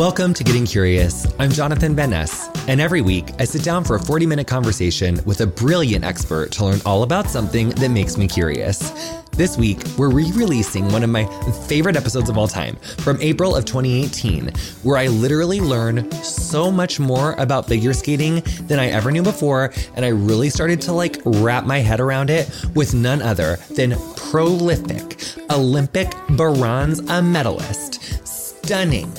[0.00, 1.26] Welcome to Getting Curious.
[1.38, 5.20] I'm Jonathan Van Ness, and every week I sit down for a 40 minute conversation
[5.26, 9.20] with a brilliant expert to learn all about something that makes me curious.
[9.32, 11.26] This week, we're re releasing one of my
[11.68, 14.50] favorite episodes of all time from April of 2018,
[14.84, 19.70] where I literally learn so much more about figure skating than I ever knew before,
[19.96, 23.98] and I really started to like wrap my head around it with none other than
[24.16, 29.12] prolific Olympic bronze medalist, stunning,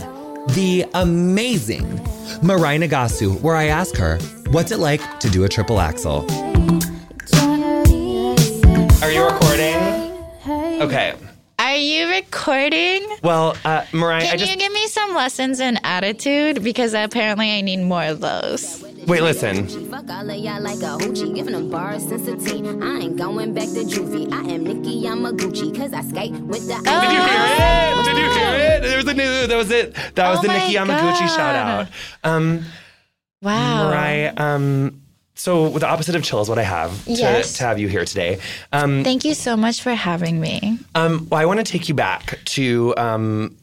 [0.50, 1.86] the amazing
[2.42, 4.18] Mirai Nagasu, where I ask her,
[4.52, 6.25] what's it like to do a triple axel?
[9.01, 9.78] Are you recording?
[10.82, 11.15] Okay.
[11.71, 13.07] Are you recording?
[13.24, 16.62] Well, uh, Mirai, Can I just you give me some lessons in attitude?
[16.66, 18.84] Because apparently I need more of those.
[19.07, 19.21] wait.
[19.21, 19.68] Listen.
[19.89, 22.84] Fuck all of y'all like a hoochie, giving them bars since a teen.
[22.84, 24.29] I ain't going back to juvie.
[24.34, 26.74] I am Nicki Yamaguchi, cause I skate with the.
[26.86, 27.02] Oh.
[27.02, 28.04] Did you hear it?
[28.04, 28.82] Did you hear it?
[28.82, 29.48] There was a new.
[29.48, 29.93] That was it.
[30.15, 31.36] That was Oh the my Nikki Yamaguchi God.
[31.38, 31.88] shout out.
[32.26, 32.66] Um,
[33.42, 33.92] Wow.
[33.94, 34.38] Mirai.
[34.40, 35.01] Um,
[35.42, 37.58] so the opposite of chill is what I have to, Yes.
[37.58, 38.38] to have you here today.
[38.72, 40.78] Um, Thank you so much for having me.
[40.94, 43.58] Um, well, I want to take you back to um,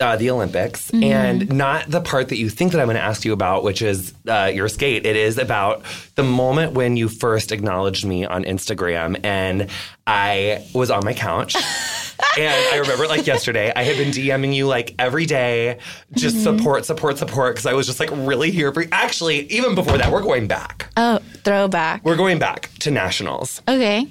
[0.00, 1.04] uh, the Olympics Mm-hmm.
[1.04, 3.80] and not the part that you think that I'm going to ask you about, which
[3.82, 5.06] is uh, your skate.
[5.06, 5.82] It is about
[6.16, 9.70] the moment when you first acknowledged me on Instagram and
[10.06, 11.54] I was on my couch.
[12.38, 15.78] and I remember like yesterday, I had been DMing you like every day,
[16.12, 16.58] just Mm-hmm.
[16.58, 18.88] support, support, support, because I was just like really here for you.
[18.92, 20.90] Actually, even before that, we're going back.
[20.96, 22.04] Oh, throwback.
[22.04, 23.62] We're going back to nationals.
[23.68, 24.08] Okay.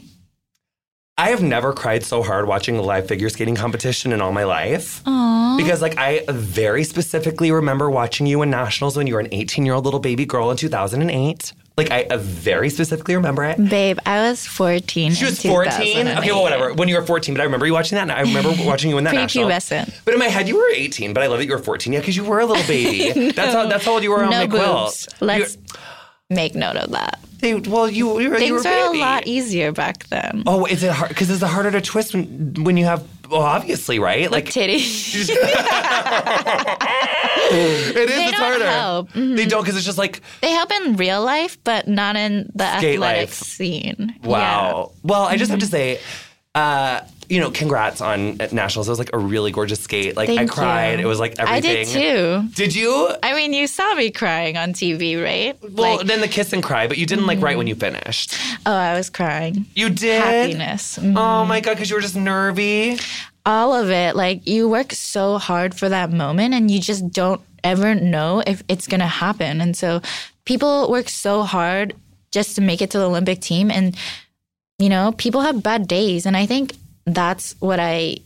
[1.16, 4.46] I have never cried so hard watching a live figure skating competition in all my
[4.46, 5.04] life.
[5.04, 5.58] Aww.
[5.58, 9.64] Because like I very specifically remember watching you in nationals when you were an 18
[9.64, 11.54] year old little baby girl in 2008.
[11.78, 13.58] Like I uh, very specifically remember it.
[13.58, 15.14] Babe, I was 14.
[15.14, 16.08] She was 14.
[16.08, 16.74] Okay, well, whatever.
[16.74, 18.98] When you were 14, but I remember you watching that, and I remember watching you
[18.98, 19.50] in that national.
[20.06, 21.14] But in my head, you were 18.
[21.14, 21.94] But I love that you were 14.
[21.94, 23.32] Yeah, because you were a little baby.
[23.32, 25.08] That's how that's how old you were on No my quilt.
[25.20, 25.58] Let's
[26.34, 27.20] make note of that.
[27.42, 30.44] You, well, you, you were, you were Things a were a lot easier back then.
[30.48, 31.10] Oh, is it hard?
[31.10, 33.06] Because it's harder to twist when when you have.
[33.30, 34.32] Well, obviously, right?
[34.32, 35.30] Like Titties.
[35.30, 35.30] it
[37.52, 37.94] is.
[37.94, 38.66] They it's don't harder.
[38.66, 39.10] help.
[39.10, 39.36] Mm-hmm.
[39.36, 42.64] They don't because it's just like they help in real life, but not in the
[42.64, 43.34] athletic life.
[43.34, 44.16] scene.
[44.24, 44.92] wow.
[45.04, 45.72] Well, I just have to Mm-hmm.
[45.72, 46.00] say.
[46.56, 47.02] Uh,
[47.34, 48.88] you know, congrats on nationals.
[48.88, 50.16] It was like a really gorgeous skate.
[50.16, 51.00] Like I cried.
[51.00, 51.06] you.
[51.06, 51.72] It was like everything.
[51.82, 52.48] I did too.
[52.54, 53.10] Did you?
[53.24, 55.58] I mean, you saw me crying on TV, right?
[55.64, 57.46] Well, like, then the kiss and cry, but you didn't like Mm-hmm.
[57.46, 58.36] right when you finished.
[58.68, 59.66] oh, I was crying.
[59.74, 60.22] You did.
[60.22, 61.00] Happiness.
[61.02, 61.18] Mhm.
[61.18, 63.00] Oh my god, because you were just nervy.
[63.46, 64.16] All of it.
[64.16, 68.62] Like, you work so hard for that moment and you just don't ever know if
[68.70, 69.60] it's going to happen.
[69.60, 70.02] And so
[70.46, 71.94] people work so hard
[72.32, 73.70] just to make it to the Olympic team.
[73.72, 73.98] And,
[74.80, 76.26] you know, people have bad days.
[76.26, 76.74] And I think
[77.06, 78.18] that's what I.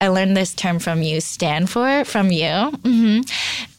[0.00, 2.50] I learned this term from you, stand for, from you.
[2.82, 3.20] hmm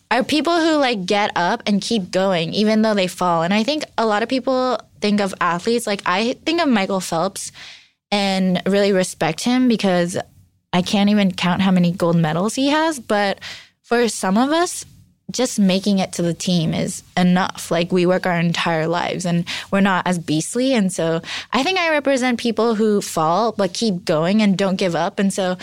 [0.10, 3.44] Are people who like get up and keep going even though they fall.
[3.44, 7.02] And I think a lot of people think of athletes, like I think of Michael
[7.02, 7.52] Phelps
[8.10, 10.18] and really respect him because
[10.72, 13.00] I can't even count how many gold medals he has.
[13.00, 13.40] But
[13.82, 14.86] for some of us,
[15.32, 17.72] just making it to the team is enough.
[17.72, 20.74] Like we work our entire lives and we're not as beastly.
[20.74, 24.96] And so I think I represent people who fall but keep going and don't give
[24.96, 25.18] up.
[25.20, 25.58] And so,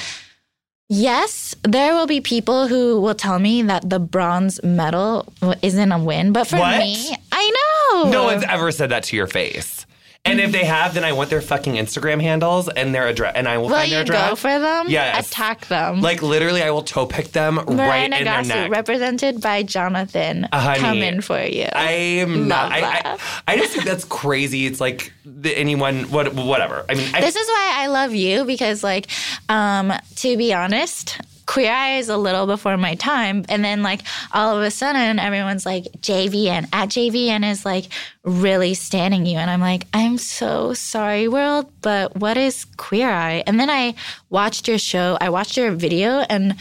[0.89, 5.33] yes, there will be people who will tell me that the bronze medal
[5.63, 6.33] isn't a win.
[6.33, 6.79] But for What?
[6.79, 7.51] me, I
[7.95, 8.11] know.
[8.11, 9.87] No one's ever said that to your face.
[10.31, 13.49] And if they have, then I want their fucking Instagram handles and their address, and
[13.49, 14.31] I will Will find their you address.
[14.31, 14.87] go for them?
[14.89, 15.29] Yes.
[15.29, 16.01] Attack them.
[16.01, 18.71] Like literally, I will toe pick them right Mirai in their Nagasu, neck.
[18.71, 21.69] represented by Jonathan, Uh, coming for you.
[21.73, 21.93] I
[22.23, 22.73] am not.
[22.73, 23.19] I, I.
[23.49, 24.67] I just think that's crazy.
[24.67, 26.85] It's like the, anyone, what, whatever.
[26.89, 29.09] I mean, I, this is why I love you because, like,
[29.49, 31.19] um, to be honest,
[31.51, 34.03] Queer Eye is a little before my time, and then like
[34.33, 37.87] all of a sudden, everyone's like JVN at JVN is like
[38.23, 43.43] really standing you, and I'm like, I'm so sorry, world, but what is Queer Eye?
[43.49, 43.97] And then I
[44.29, 46.55] watched your show, I watched your video, and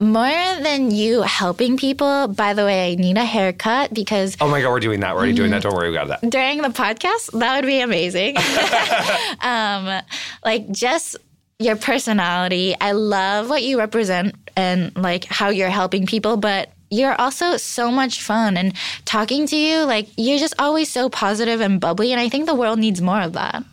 [0.00, 0.30] more
[0.62, 4.70] than you helping people, by the way, I need a haircut because oh my god,
[4.70, 5.12] we're doing that.
[5.14, 5.60] We're already doing that.
[5.60, 6.30] Don't worry we got that.
[6.30, 8.36] during the podcast, that would be amazing.
[9.42, 10.02] um,
[10.42, 11.18] like just
[11.62, 12.74] your personality.
[12.80, 17.90] I love what you represent and like how you're helping people, but you're also so
[17.90, 18.74] much fun and
[19.04, 22.12] talking to you, like you're just always so positive and bubbly.
[22.12, 23.64] And I think the world needs more of that.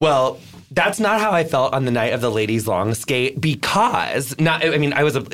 [0.00, 0.38] Well,
[0.70, 4.64] that's not how I felt on the night of the ladies' long skate because not.
[4.64, 5.26] I mean, I was a.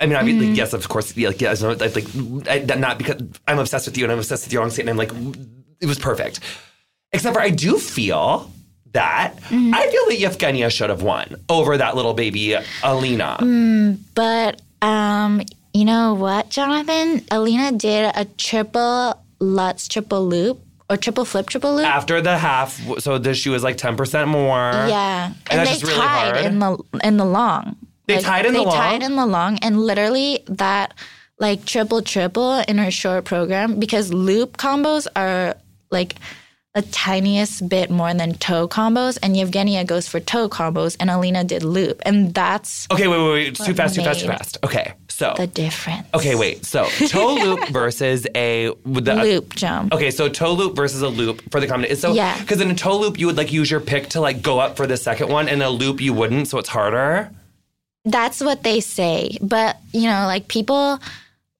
[0.00, 0.54] I mean, obviously, Mm-hmm.
[0.54, 2.06] yes, of course, yeah, like, yes, like,
[2.48, 4.90] I, not because I'm obsessed with you and I'm obsessed with your long skate and
[4.90, 5.10] I'm like,
[5.80, 6.38] it was perfect.
[7.12, 8.48] Except for I do feel
[8.92, 9.74] that Mm-hmm.
[9.74, 13.36] I feel that Yevgenia should have won over that little baby Alina.
[13.40, 13.98] Mm.
[14.14, 15.42] But um,
[15.74, 17.22] You know what, Jonathan?
[17.30, 21.86] Alina did a triple Lutz triple loop or triple flip triple loop.
[21.86, 24.72] After the half, so the, she was like 10% more.
[24.88, 26.44] yeah, And, and, that's they just really tied hard.
[26.46, 27.76] in the in the long.
[28.06, 28.70] They tied in the long.
[28.72, 30.94] they tied in the long, and literally that
[31.38, 35.54] like triple triple in her short program because loop combos are
[35.90, 36.16] like
[36.78, 41.42] the tiniest bit more than toe combos, and Yevgenia goes for toe combos, and Alina
[41.42, 43.48] did loop, and that's okay, wait, wait, wait.
[43.48, 44.58] It's too fast, too fast, too fast.
[44.62, 45.34] Okay, so.
[45.36, 46.06] the difference.
[46.14, 46.64] Okay, wait.
[46.64, 49.92] So toe loop versus a the loop jump.
[49.92, 51.96] Okay, so toe loop versus a loop for the combination.
[51.96, 52.38] So Yeah.
[52.38, 54.76] because in a toe loop you would like use your pick to like go up
[54.76, 57.30] for the second one, and a loop you wouldn't, so it's harder.
[58.04, 59.36] That's what they say.
[59.42, 61.00] But, you know, like people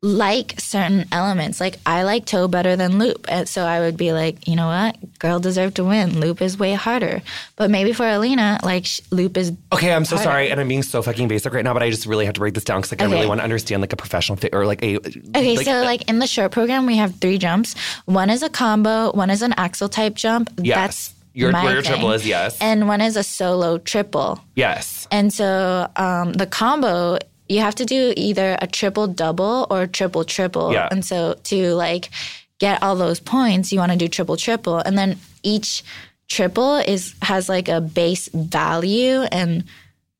[0.00, 1.60] like certain elements.
[1.60, 3.26] Like I like toe better than loop.
[3.28, 4.96] And so I would be like, you know what?
[5.18, 6.20] Girl deserved to win.
[6.20, 7.20] Loop is way harder.
[7.56, 10.30] But maybe for Alina, like sh- loop is Okay, I'm so Harder.
[10.30, 12.40] sorry, and I'm being so fucking basic right now, but I just really have to
[12.40, 14.66] break this down because like I really want to understand like a professional fit or
[14.66, 17.74] like a Okay, so like in the short program, we have three jumps.
[18.04, 20.48] One is a combo, one is an axel type jump.
[20.62, 20.76] Yes.
[20.76, 22.56] That's Your- my where your triple is, yes.
[22.60, 24.40] And one is a solo triple.
[24.54, 25.08] yes.
[25.10, 27.18] And so um, the combo,
[27.48, 30.72] you have to do either a triple double or a triple triple.
[30.72, 30.88] Yeah.
[30.90, 32.10] And so to like
[32.58, 35.82] get all those points, you want to do triple triple, and then each
[36.28, 39.64] triple is has like a base value and.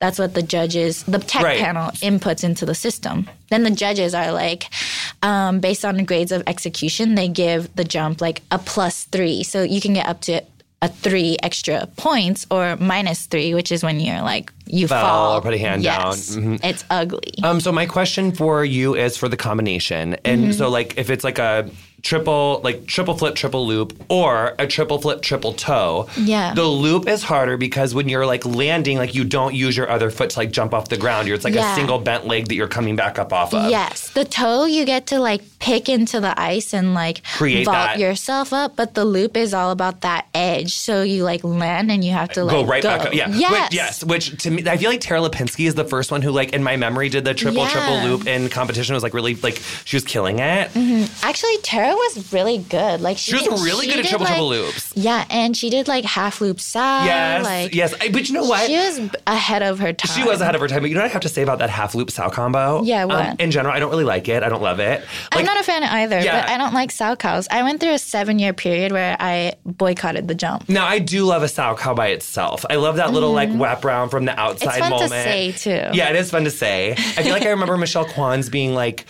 [0.01, 1.59] That's what the judges, the tech Right.
[1.59, 3.29] panel inputs into the system.
[3.51, 4.71] Then the judges are like,
[5.23, 9.43] um, based on the grades of execution, they give the jump like a plus three.
[9.43, 10.41] So you can get up to
[10.81, 15.37] a three extra points or minus three, which is when you're like, you Fell fall.
[15.39, 16.13] or put a hand down.
[16.13, 16.53] Mm-hmm.
[16.53, 16.61] yes.
[16.63, 17.35] It's ugly.
[17.43, 20.53] Um, so my question for you is for the combination, and Mm-hmm.
[20.53, 21.69] so like if it's like a
[22.03, 26.09] triple, like triple flip, triple loop, or a triple flip, triple toe.
[26.17, 26.55] Yeah.
[26.55, 30.11] The loop is harder because when you're like landing, like you don't use your other
[30.11, 31.27] foot to like jump off the ground.
[31.29, 33.71] You're it's like a single bent leg that you're coming back up off of.
[33.71, 37.75] Yes, the toe you get to like pick into the ice and like Create vault
[37.77, 37.99] that.
[37.99, 40.75] yourself up, but the loop is all about that edge.
[40.75, 43.15] So you like land and you have to like Go right back up.
[43.15, 43.29] Yeah.
[43.29, 43.63] Yes.
[43.69, 44.05] Which, yes.
[44.05, 46.63] Which to me, I feel like Tara Lipinski is the first one who, like, in
[46.63, 47.71] my memory, did the triple, Yeah.
[47.71, 48.95] triple loop in competition.
[48.95, 50.71] It was like really, like, she was killing it.
[50.73, 51.27] Mm-hmm.
[51.27, 53.01] Actually, Tara was really good.
[53.01, 54.93] Like she, She was really she good at did, triple, like- triple loops.
[54.97, 57.07] Yeah, and she did like half loop side.
[57.07, 57.45] Yes.
[57.45, 57.95] like yes.
[58.01, 58.67] I, but you know what?
[58.67, 60.17] She was ahead of her time.
[60.17, 61.59] She was ahead of her time, but you know what I have to say about
[61.61, 62.83] that half loop sow combo?
[62.83, 64.43] Yeah, Um, in general, I don't really like it.
[64.43, 65.05] I don't love it.
[65.33, 66.41] I'm not a fan either, Yeah.
[66.43, 67.47] but I don't like Salchows.
[67.51, 70.69] I went through a seven year period where I boycotted the jump.
[70.69, 72.65] Now I do love a Salchow by itself.
[72.69, 74.81] I love that little like wrap round from the outside Mm-hmm.
[74.81, 75.11] fun to moment.
[75.25, 75.97] say, too.
[75.97, 76.93] Yeah, it is fun to say.
[76.93, 79.07] I feel like I remember Michelle Kwan's being like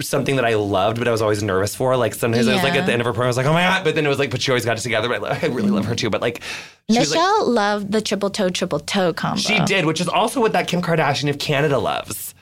[0.00, 1.96] something that I loved, but I was always nervous for.
[1.96, 3.52] Like sometimes I was like at the end of her program, I was like, oh
[3.52, 3.84] my god!
[3.84, 5.08] But then it was like, but she always got it together.
[5.08, 6.10] But I, I really love her too.
[6.10, 6.42] But like,
[6.88, 9.38] was like, Michelle loved the triple toe, triple toe combo.
[9.40, 12.34] she did, which is also what that Kim Kardashian of Canada loves.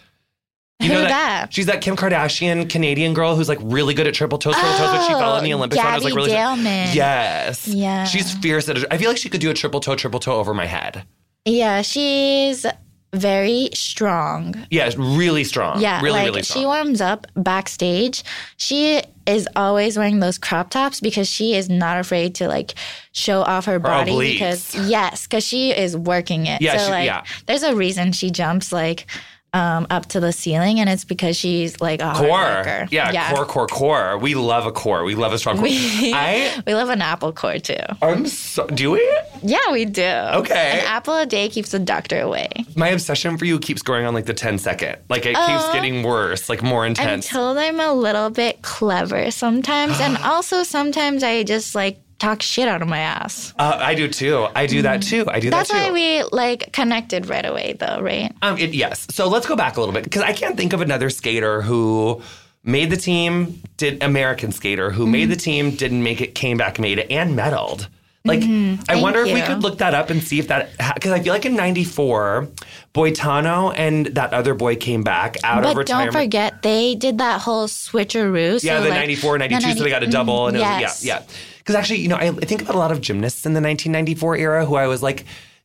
[0.80, 1.52] You Who know that?
[1.54, 4.90] She's that Kim Kardashian Canadian girl who's like really good at triple toes, triple toes,
[4.90, 5.78] but she fell in the Oh, Olympics.
[5.82, 6.94] when I was like Gabby really Daleman.
[6.94, 7.68] Yes.
[7.68, 8.04] Yeah.
[8.04, 8.84] She's fierce at it.
[8.90, 11.04] I feel like she could do a triple toe, triple toe over my head.
[11.46, 12.66] Yeah, she's
[13.14, 14.66] very strong.
[14.70, 15.80] Yeah, really strong.
[15.80, 18.22] Yeah, Really, like really she warms up backstage.
[18.56, 22.74] She is always wearing those crop tops because she is not afraid to like
[23.12, 24.32] show off her body obliques.
[24.32, 26.60] because yes, because she is working it.
[26.60, 27.24] Yeah, so she- like yeah.
[27.46, 29.06] there's a reason she jumps like
[29.54, 32.28] um, up to the ceiling, and it's because she's like a core.
[32.28, 32.88] worker.
[32.90, 34.18] Yeah, core, core, core.
[34.18, 35.04] We love a core.
[35.04, 35.66] We love a strong core.
[35.68, 37.76] I We love an apple core too.
[38.02, 39.18] I'm so do we?
[39.42, 40.02] Yeah, we do.
[40.02, 40.80] Okay.
[40.80, 42.48] An apple a day keeps the doctor away.
[42.76, 44.96] My obsession for you keeps going on like the 10 second.
[45.08, 45.72] Like it keeps Oh.
[45.72, 47.26] getting worse, like more intense.
[47.26, 52.68] Until I'm a little bit clever sometimes, and also sometimes I just like talk shit
[52.68, 53.52] out of my ass.
[53.58, 54.46] uh, I do too.
[54.54, 55.24] I do that too.
[55.28, 55.50] I do Mm.
[55.50, 55.80] That's that too.
[55.80, 58.32] That's why we like connected right away, though, right?
[58.42, 59.06] Um, it, yes.
[59.10, 62.22] So let's go back a little bit because I can't think of another skater who
[62.62, 65.30] made the team, did American skater who made Mm-hmm.
[65.30, 67.88] the team, didn't make it, came back, made it, and medaled.
[68.26, 68.74] Like, I Mm-hmm.
[68.84, 71.34] Thank wonder if we could look that up and see if that, because I feel
[71.34, 72.48] like in '94,
[72.94, 76.12] Boitano and that other boy came back out of But retirement.
[76.12, 78.60] don't forget, they did that whole switcheroo.
[78.60, 80.46] So Yeah, the like, 94, 92, the so they got a double.
[80.48, 80.80] And yes.
[80.80, 81.26] it was, yeah, yeah.
[81.58, 84.36] Because actually, you know, I, I think about a lot of gymnasts in the 1994
[84.38, 85.24] era who I was like,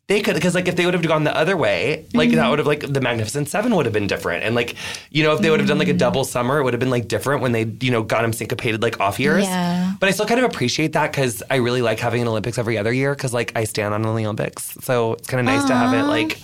[0.09, 2.35] they could, because like if they would have gone the other way, like Mm-hmm.
[2.37, 4.43] that would have like the Magnificent Seven would have been different.
[4.43, 4.75] And like,
[5.11, 6.89] you know, if they would have done like a double summer, it would have been
[6.89, 9.45] like different when they, you know, got them syncopated like off years.
[9.45, 9.93] Yeah.
[9.99, 12.77] But I still kind of appreciate that because I really like having an Olympics every
[12.77, 14.75] other year because like I stand on the Olympics.
[14.81, 16.37] So it's kind of nice to have it like,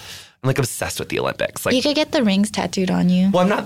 [0.44, 1.66] I'm like obsessed with the Olympics.
[1.66, 3.32] Like, You could get the rings tattooed on you.
[3.34, 3.64] well, I'm not,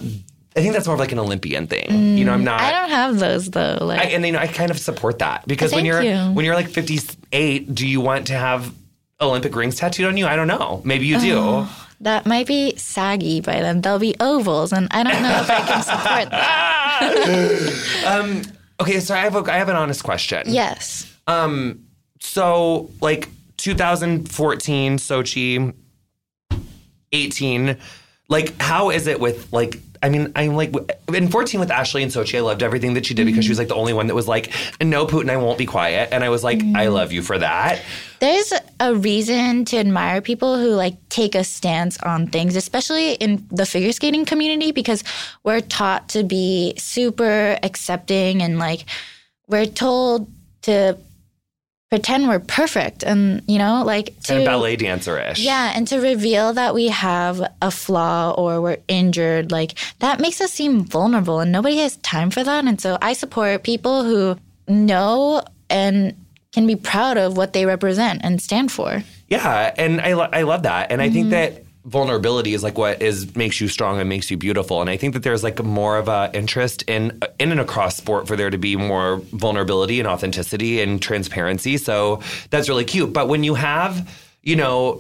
[0.55, 2.17] I think that's more of like an Olympian thing.
[2.17, 2.61] you know, I'm not.
[2.61, 3.77] I don't have those though.
[3.81, 6.15] Like I, and you know, I kind of support that because when you're you.
[6.33, 8.73] when you're like 58, do you want to have
[9.21, 10.25] Olympic rings tattooed on you?
[10.27, 10.81] I don't know.
[10.85, 11.37] Maybe you do.
[11.37, 13.81] Oh, that might be saggy by then.
[13.81, 18.05] They'll be ovals, and I don't know if I can support that.
[18.07, 18.41] Um,
[18.79, 20.43] okay, so I have a, I have an honest question.
[20.47, 21.13] Yes.
[21.27, 21.85] Um,
[22.19, 25.73] so like 2014 Sochi,
[27.11, 27.77] 18.
[28.29, 29.79] Like, how is it with like?
[30.01, 30.73] I mean, I'm like
[31.13, 32.37] in 14 with Ashley and Sochi.
[32.37, 33.61] I loved everything that she did because she was mm.
[33.61, 36.29] like the only one that was like, "No, Putin, I won't be quiet." And I
[36.29, 36.93] was like, "I mm.
[36.93, 37.81] love you for that."
[38.21, 43.45] There's a reason to admire people who like take a stance on things, especially in
[43.51, 45.03] the figure skating community, because
[45.43, 48.85] we're taught to be super accepting and like
[49.47, 50.27] we're told
[50.63, 50.97] to
[51.89, 55.39] pretend we're perfect and you know like to And ballet dancer ish.
[55.39, 60.39] yeah and to reveal that we have a flaw or we're injured like that makes
[60.39, 64.37] us seem vulnerable and nobody has time for that and so i support people who
[64.67, 66.13] know and
[66.51, 70.41] can be proud of what they represent and stand for Yeah, and I lo- I
[70.43, 71.13] love that, and I Mm-hmm.
[71.13, 74.89] think that vulnerability is like what is makes you strong and makes you beautiful, and
[74.89, 78.35] I think that there's like more of a interest in in and across sport for
[78.35, 81.77] there to be more vulnerability and authenticity and transparency.
[81.77, 83.13] So that's really cute.
[83.13, 83.93] But when you have,
[84.43, 84.99] you know.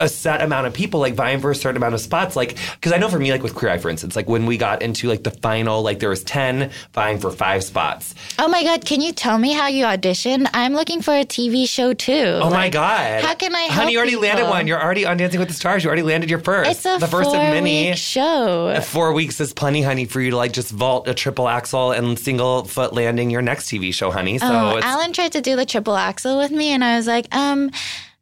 [0.00, 2.92] A set amount of people like vying for a certain amount of spots, like because
[2.92, 5.08] I know for me, like with Queer Eye, for instance, like when we got into
[5.08, 8.14] like the final, like there was ten vying for five spots.
[8.38, 11.68] oh my god can you tell me how you auditioned i'm looking for a tv
[11.68, 13.24] show too Oh my god!
[13.24, 13.90] how can I honey?
[13.90, 14.68] You already landed one.
[14.68, 15.82] You're already on Dancing with the Stars.
[15.82, 16.70] You already landed your first.
[16.70, 17.88] it's a the first four of many.
[17.88, 21.48] week show Four weeks is plenty, honey, for you to like just vault a triple
[21.48, 24.38] axel and single foot landing your next TV show, honey.
[24.38, 27.26] So Oh, Alan tried to do the triple axel with me, and I was like,
[27.34, 27.72] um,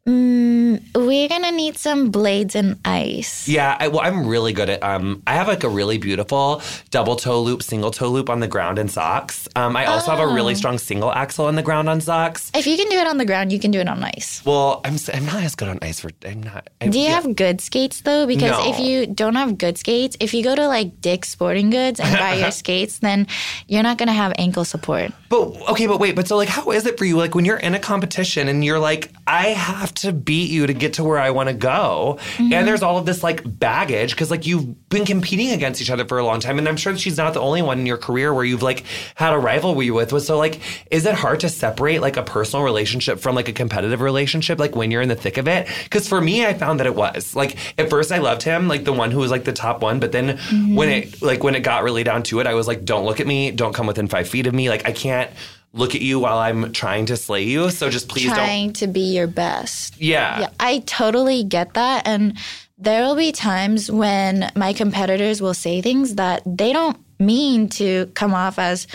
[0.06, 3.48] mm, we're gonna need some blades and ice.
[3.48, 3.76] yeah.
[3.78, 4.82] I, well, I'm really good at.
[4.82, 8.48] Um, I have like a really beautiful double toe loop, single toe loop on the
[8.48, 9.48] ground in socks.
[9.56, 10.56] Um, I also have a really Oh.
[10.56, 12.50] strong single axel on the ground on socks.
[12.54, 14.42] If you can do it on the ground, you can do it on ice.
[14.44, 16.10] Well, I'm I'm not as good on ice for.
[16.24, 16.68] I'm not.
[16.80, 17.20] I, Do you yeah.
[17.20, 18.26] have good skates though?
[18.26, 18.70] Because No.
[18.70, 22.16] if you don't have good skates, if you go to like Dick's Sporting Goods and
[22.16, 23.26] buy your skates, then
[23.66, 25.10] you're not gonna have ankle support.
[25.28, 25.40] But
[25.72, 27.16] okay, but wait, but so like, how is it for you?
[27.16, 30.72] Like when you're in a competition and you're like, I have to beat you to
[30.74, 32.52] get to where I want to go, Mm-hmm.
[32.52, 36.04] and there's all of this like baggage because like you've been competing against each other
[36.04, 37.96] for a long time, and I'm sure that she's not the only one in your
[37.96, 38.84] career where you've like
[39.14, 40.12] had a rivalry with.
[40.12, 40.60] with so like,
[40.90, 44.76] is it hard to separate like a personal relationship from like a competitive relationship, like
[44.76, 45.66] when you're in the thick of it?
[45.84, 48.84] Because for me, I found that it was like at first I loved him, like
[48.84, 50.38] the one who was like the top one, but then
[50.76, 53.20] when it like when it got really down to it, I was like, don't look
[53.20, 55.30] at me, don't come within five feet of me, like I can't
[55.76, 57.70] look at you while I'm trying to slay you.
[57.70, 58.36] So just please don't.
[58.36, 60.00] Trying to be your best.
[60.00, 60.40] Yeah.
[60.40, 62.06] Yeah, I totally get that.
[62.06, 62.36] And
[62.78, 68.06] there will be times when my competitors will say things that they don't mean to
[68.14, 68.86] come off as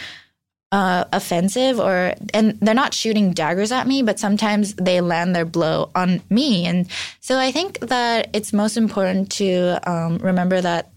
[0.72, 5.44] uh, offensive or and they're not shooting daggers at me but sometimes they land their
[5.44, 6.88] blow on me and
[7.20, 10.90] so i think that it's most important to um, remember that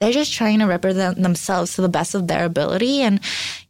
[0.00, 3.20] they're just trying to represent themselves to the best of their ability and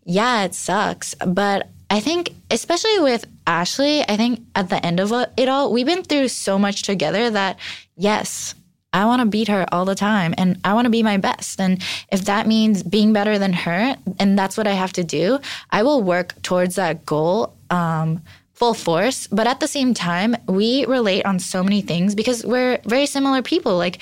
[0.09, 5.13] yeah it sucks but i think especially with ashley i think at the end of
[5.37, 7.59] it all we've been through so much together that
[7.95, 8.55] yes
[8.95, 11.61] i want to beat her all the time and i want to be my best
[11.61, 15.39] and if that means being better than her and that's what i have to do
[15.71, 18.23] i will work towards that goal um,
[18.55, 22.79] full force but at the same time we relate on so many things because we're
[22.87, 23.99] very similar people like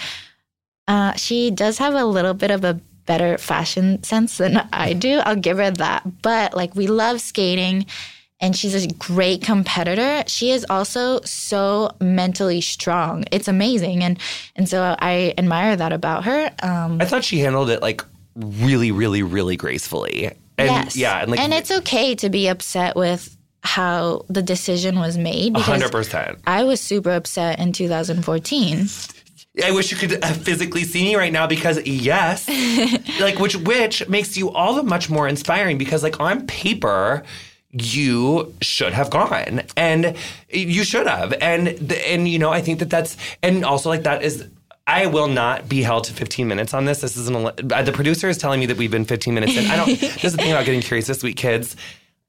[0.88, 5.20] uh, she does have a little bit of a better fashion sense than I do.
[5.24, 6.22] I'll give her that.
[6.22, 7.86] But like we love skating
[8.40, 10.22] and she's a great competitor.
[10.26, 13.24] She is also so mentally strong.
[13.32, 14.02] It's amazing.
[14.02, 14.18] And
[14.54, 16.50] and so I admire that about her.
[16.62, 18.02] Um I thought she handled it like
[18.34, 20.32] really, really, really gracefully.
[20.58, 20.96] And yes.
[20.96, 25.52] yeah, and like and it's okay to be upset with how the decision was made
[25.52, 26.38] because hundred percent.
[26.46, 28.86] I was super upset in 2014.
[29.64, 32.48] I wish you could uh, physically see me right now because yes,
[33.20, 37.24] like which which makes you all the much more inspiring because like on paper
[37.70, 40.16] you should have gone and
[40.50, 44.22] you should have and and you know I think that that's and also like that
[44.22, 44.46] is
[44.86, 47.00] I will not be held to 15 minutes on this.
[47.00, 49.68] This is an uh, the producer is telling me that we've been 15 minutes in.
[49.70, 49.86] I don't.
[50.00, 51.76] this is the thing about getting curious this week, kids.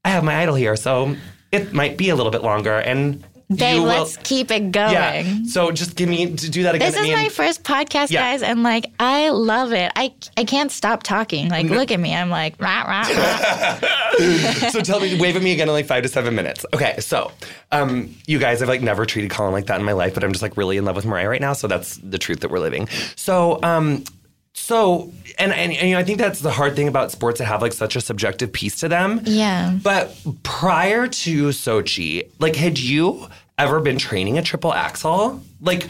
[0.04, 1.14] I have my idol here, so
[1.52, 3.24] it might be a little bit longer and.
[3.54, 4.92] Babe, let's keep it going.
[4.92, 5.38] yeah.
[5.46, 6.92] So just give me to do that again.
[6.92, 8.20] This is my first podcast, Yeah.
[8.20, 9.90] guys, and like I love it.
[9.96, 11.48] I I can't stop talking.
[11.48, 12.14] Like, look at me.
[12.14, 13.78] I'm like rah rah rah.
[14.70, 16.66] so tell me, wave at me again in like five to seven minutes.
[16.74, 17.32] Okay, so
[17.72, 20.32] um, you guys, I've like never treated Colin like that in my life, but I'm
[20.32, 21.54] just like really in love with Mirai right now.
[21.54, 22.88] So that's the truth that we're living.
[23.16, 24.04] So, um,
[24.58, 27.46] so and, and and you know, I think that's the hard thing about sports that
[27.46, 29.20] have like such a subjective piece to them.
[29.24, 29.78] Yeah.
[29.82, 35.42] But prior to Sochi, like, had you ever been training a triple axel?
[35.60, 35.88] Like.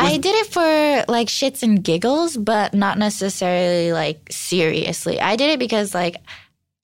[0.00, 5.20] I did it for like shits and giggles, but not necessarily like seriously.
[5.20, 6.18] I did it because like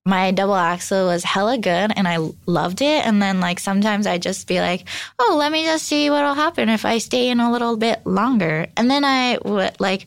[0.05, 3.07] my double axel was hella good and I loved it.
[3.07, 4.89] And then like sometimes I just be like,
[5.21, 8.67] oh, let me just see what'll happen if I stay in a little bit longer.
[8.77, 10.07] And then I would like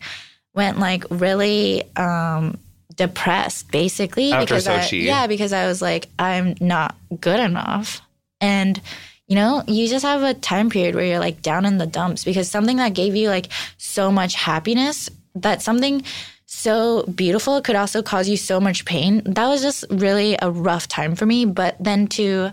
[0.58, 2.58] went like really um
[2.96, 5.04] depressed basically After because I, Sochi.
[5.04, 8.02] yeah because I was like I'm not good enough
[8.42, 8.82] and
[9.28, 12.26] you know you just have a time period where you're like down in the dumps
[12.26, 16.02] because something that gave you like so much happiness that something
[16.48, 20.88] so beautiful could also cause you so much pain that was just really a rough
[20.88, 22.50] time for me but then to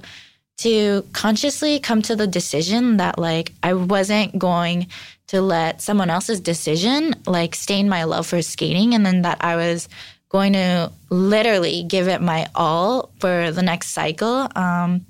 [0.58, 4.88] to consciously come to the decision that like I wasn't going
[5.28, 9.56] to let someone else's decision like stain my love for skating and then that I
[9.56, 9.88] was
[10.28, 15.06] going to literally give it my all for the next cycle um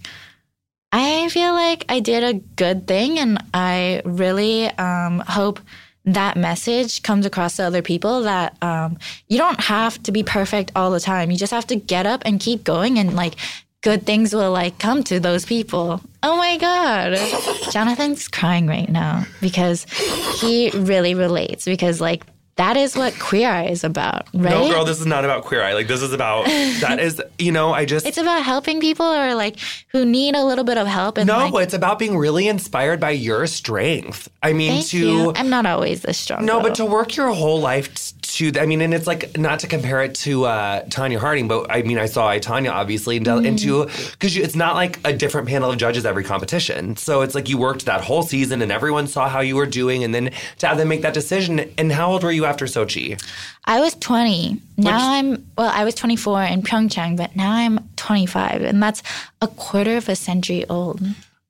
[0.92, 5.60] I feel like I did a good thing and I really um hope
[6.04, 10.70] that message comes across to other people that um, you don't have to be perfect
[10.76, 11.30] all the time.
[11.30, 13.36] You just have to get up and keep going and like
[13.84, 16.00] good things will like come to those people.
[16.22, 17.18] Oh my god.
[17.70, 19.84] Jonathan's crying right now because
[20.40, 22.24] he really relates because like
[22.56, 24.50] that is what queer eye is about, right?
[24.50, 25.74] No, girl, this is not about queer eye.
[25.74, 28.06] Like, this is about, that is, you know, I just.
[28.06, 29.56] it's about helping people or like
[29.88, 33.00] who need a little bit of help and no, like, it's about being really inspired
[33.00, 34.30] by your strength.
[34.40, 34.98] I mean, thank to.
[34.98, 35.32] you.
[35.34, 36.44] I'm not always this strong.
[36.44, 36.68] No, though.
[36.68, 37.92] but to work your whole life
[38.34, 41.70] to, I mean, and it's like not to compare it to uh, Tonya Harding, but
[41.70, 45.12] I mean, I saw I Tonya obviously, and, and to because it's not like a
[45.12, 46.96] different panel of judges every competition.
[46.96, 50.02] So it's like you worked that whole season, and everyone saw how you were doing,
[50.02, 51.70] and then to have them make that decision.
[51.78, 53.22] And how old were you after Sochi?
[53.66, 54.60] I was 20.
[54.76, 58.62] Now I'm, well, I was 24 in Pyeongchang, but now I'm 25.
[58.62, 59.02] And that's
[59.40, 61.00] a quarter of a century old.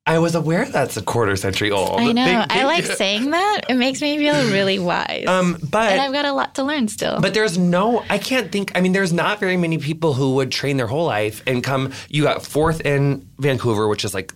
[0.07, 1.99] I was aware that's a quarter century old.
[1.99, 2.25] I know.
[2.25, 3.63] Thank- I like saying that.
[3.71, 5.27] It makes me feel really wise.
[5.27, 7.21] Um, but and I've got a lot to learn still.
[7.21, 10.53] But there's no, I can't think, I mean, there's not very many people who would
[10.53, 14.35] train their whole life and come, you got fourth in Vancouver, which is like,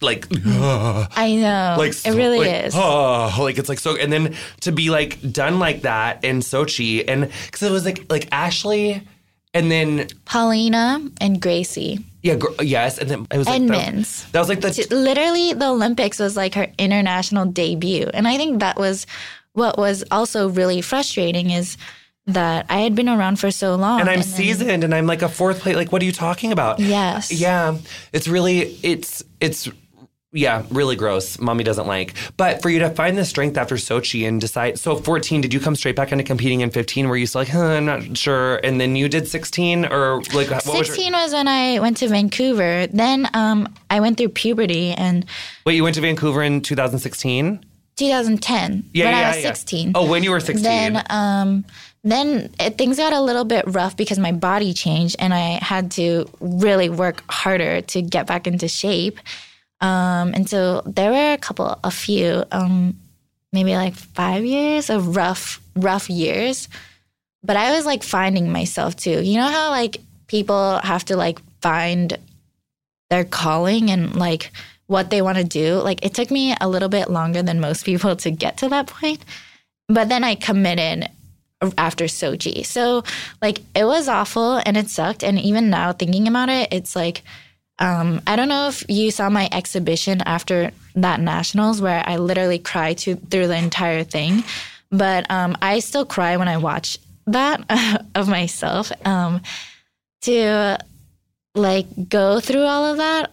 [0.00, 1.74] like, I know.
[1.78, 2.74] like, it really like, is.
[2.74, 7.04] Oh, like it's like so, and then to be like done like that in Sochi,
[7.06, 9.02] and because it was like, like Ashley,
[9.54, 11.98] and then, Polina and Gracie.
[12.22, 14.30] yeah, gr- yes, and then it was like, that, Edmunds.
[14.32, 18.08] that was like the, Literally, the Olympics was like her international debut.
[18.12, 19.06] And I think that was
[19.52, 21.76] what was also really frustrating is
[22.26, 24.00] that I had been around for so long.
[24.00, 25.74] and I'm then- seasoned and I'm like a fourth place.
[25.74, 26.78] Like, what are you talking about?
[26.78, 27.32] Yes.
[27.32, 27.76] Yeah.
[28.12, 29.68] It's really, it's, it's,
[30.32, 31.40] yeah, really gross.
[31.40, 32.14] Mommy doesn't like.
[32.36, 35.58] But for you to find the strength after Sochi and decide, so 14, did you
[35.58, 37.08] come straight back into competing in 15?
[37.08, 38.56] Were you still like, huh, I'm not sure.
[38.58, 41.96] And then you did 16 or like, what was your, 16 was when I went
[41.98, 42.86] to Vancouver.
[42.86, 45.26] Then um, I went through puberty and
[45.66, 47.64] wait, you went to Vancouver in 2016?
[47.96, 49.52] 2010 Yeah, when yeah, I was yeah.
[49.52, 49.92] 16.
[49.94, 50.62] Oh, when you were 16.
[50.62, 51.64] Then um,
[52.02, 55.90] then it, things got a little bit rough because my body changed and I had
[55.92, 59.18] to really work harder to get back into shape.
[59.80, 62.98] Um, and so there were a couple, a few, um,
[63.52, 66.68] maybe like five years of rough, rough years.
[67.42, 69.22] But I was like finding myself too.
[69.22, 72.16] You know how like people have to like find
[73.08, 74.52] their calling and like
[74.86, 75.76] what they want to do.
[75.76, 78.86] Like it took me a little bit longer than most people to get to that
[78.86, 79.24] point.
[79.88, 81.08] But then I committed
[81.76, 82.64] after Sochi.
[82.64, 83.04] So
[83.40, 85.22] like it was awful and it sucked.
[85.22, 87.22] And even now thinking about it, it's like
[87.80, 92.58] um, I don't know if you saw my exhibition after that nationals where I literally
[92.58, 94.44] cried to, through the entire thing,
[94.90, 98.92] but um, I still cry when I watch that of myself.
[99.06, 99.40] Um,
[100.22, 100.78] to
[101.54, 103.32] like go through all of that,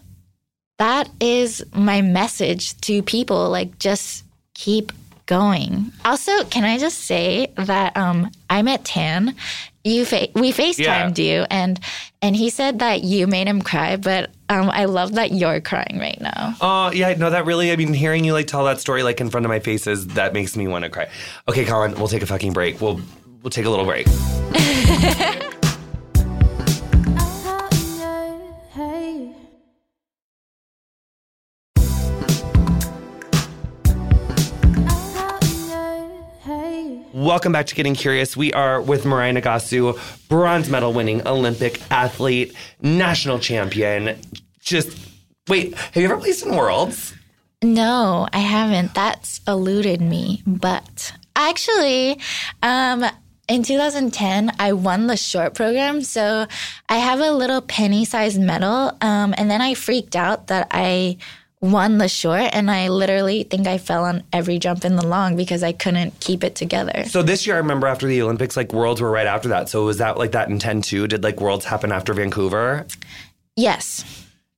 [0.78, 3.50] that is my message to people.
[3.50, 4.92] Like just keep
[5.26, 5.92] going.
[6.04, 9.34] Also, can I just say that um, I met Tan.
[9.84, 11.78] You fa- we FaceTimed you, and
[12.20, 13.96] and he said that you made him cry.
[13.96, 16.54] But um, I love that you're crying right now.
[16.60, 19.30] Oh, yeah, no, that really, I mean, hearing you like tell that story like in
[19.30, 21.08] front of my faces, that makes me want to cry.
[21.48, 22.80] Okay, Colin, we'll take a fucking break.
[22.80, 23.00] We'll
[23.42, 24.06] we'll take a little break.
[37.28, 38.38] Welcome back to Getting Curious.
[38.38, 39.98] We are with Mirai Nagasu,
[40.30, 44.18] bronze medal winning Olympic athlete, national champion.
[44.60, 44.98] Just
[45.46, 47.12] wait, have you ever placed in Worlds?
[47.62, 48.94] No, I haven't.
[48.94, 50.42] That's eluded me.
[50.46, 52.18] But actually,
[52.62, 53.04] um,
[53.46, 56.00] in 2010, I won the short program.
[56.00, 56.46] So
[56.88, 58.96] I have a little penny sized medal.
[59.02, 61.18] Um, and then I freaked out that I
[61.60, 65.36] won the short, and I literally think I fell on every jump in the long
[65.36, 67.04] because I couldn't keep it together.
[67.06, 69.68] So this year, I remember after the Olympics, like Worlds were right after that.
[69.68, 71.08] So was that like that in 10 too?
[71.08, 72.86] Did like Worlds happen after Vancouver?
[73.56, 74.04] Yes.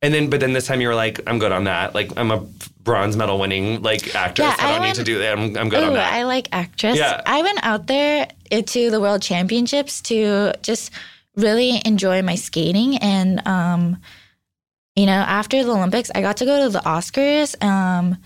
[0.03, 1.95] And then, but then this time you were like, I'm good on that.
[1.95, 2.39] Like, I'm a
[2.83, 4.49] bronze medal winning like actress.
[4.49, 5.39] Yeah, I don't I need to do that.
[5.39, 6.13] I'm, I'm good on Ooh, that.
[6.13, 6.97] I like actress.
[6.97, 7.21] Yeah.
[7.27, 10.91] I went out there to the World Championships to just
[11.37, 12.97] really enjoy my skating.
[12.99, 13.99] And, um,
[14.97, 17.63] you know, after the Olympics, I got to go to the Oscars.
[17.65, 18.17] Um,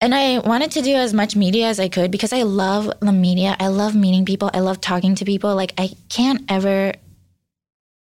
[0.00, 3.12] and I wanted to do as much media as I could because I love the
[3.12, 3.56] media.
[3.58, 4.50] I love meeting people.
[4.52, 5.54] I love talking to people.
[5.56, 6.92] Like, I can't ever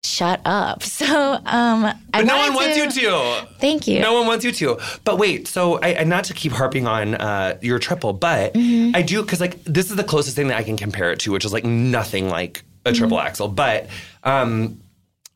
[0.03, 0.83] shut up.
[1.01, 3.47] So, um, I but no one wants you to.
[3.59, 3.99] Thank you.
[3.99, 4.79] No one wants you to.
[5.03, 8.95] But wait, so I, and not to keep harping on uh, your triple, but Mm-hmm.
[8.95, 11.31] I do because like this is the closest thing that I can compare it to,
[11.31, 13.27] which is like nothing like a triple Mm-hmm.
[13.27, 13.47] axel.
[13.47, 13.87] But
[14.23, 14.79] um,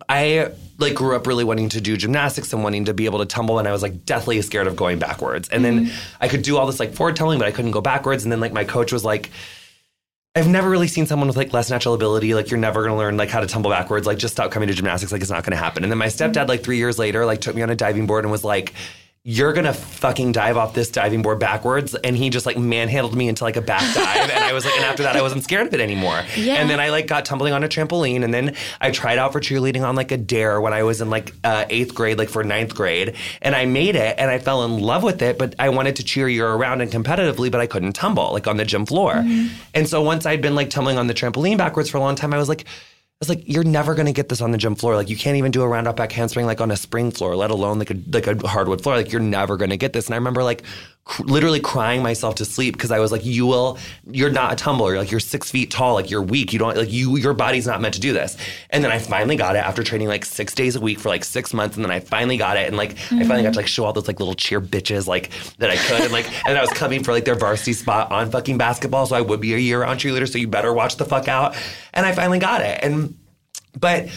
[0.08, 3.26] I like grew up really wanting to do gymnastics and wanting to be able to
[3.26, 5.50] tumble, and I was like deathly scared of going backwards.
[5.50, 6.24] And then Mm-hmm.
[6.24, 8.24] I could do all this like forward telling, but I couldn't go backwards.
[8.24, 9.30] And then like my coach was like.
[10.38, 12.34] I've never really seen someone with like less natural ability.
[12.34, 14.06] Like you're never gonna learn like how to tumble backwards.
[14.06, 15.14] Like just stop coming to gymnastics.
[15.14, 15.84] Like it's not gonna happen.
[15.84, 18.26] And then my stepdad, like three years later, like took me on a diving board
[18.26, 18.74] and was like,
[19.28, 23.28] "You're gonna fucking dive off this diving board backwards." And he just like manhandled me
[23.28, 24.30] into like a back dive.
[24.30, 26.22] and I was like, and after that, I wasn't scared of it anymore.
[26.38, 26.56] Yeah.
[26.56, 28.24] And then I like got tumbling on a trampoline.
[28.24, 31.10] And then I tried out for cheerleading on like a dare when I was in
[31.10, 33.16] like uh, eighth grade, like for ninth grade.
[33.42, 35.40] And I made it and I fell in love with it.
[35.40, 38.58] But I wanted to cheer year around and competitively, but I couldn't tumble like on
[38.58, 39.26] the gym floor.
[39.74, 42.34] And so once I'd been like tumbling on the trampoline backwards for a long time,
[42.34, 42.66] I was like,
[43.15, 44.95] I was like, you're never gonna get this on the gym floor.
[44.95, 47.34] Like, you can't even do a round up back handspring like on a spring floor,
[47.38, 48.97] let alone like a like a hardwood floor.
[48.97, 50.08] Like, you're never gonna get this.
[50.08, 50.63] And I remember like
[51.06, 53.78] cr- literally crying myself to sleep because I was like, you will,
[54.12, 54.98] you're not a tumbler.
[54.98, 55.94] Like, you're six feet tall.
[55.94, 56.52] Like, you're weak.
[56.52, 57.15] You don't like you.
[57.18, 58.36] Your body's not meant to do this.
[58.72, 61.24] And then I finally got it after training like six days a week for like
[61.24, 61.76] six months.
[61.76, 62.68] And then I finally got it.
[62.68, 65.30] And like, I finally got to like show all those like little cheer bitches like
[65.60, 66.02] that I could.
[66.02, 69.15] And like, and I was coming for like their varsity spot on fucking basketball, so
[69.15, 70.30] I would be a year round cheerleader.
[70.30, 71.56] So you better watch the fuck out.
[71.94, 72.80] And I finally got it.
[72.84, 73.18] And
[73.80, 74.10] but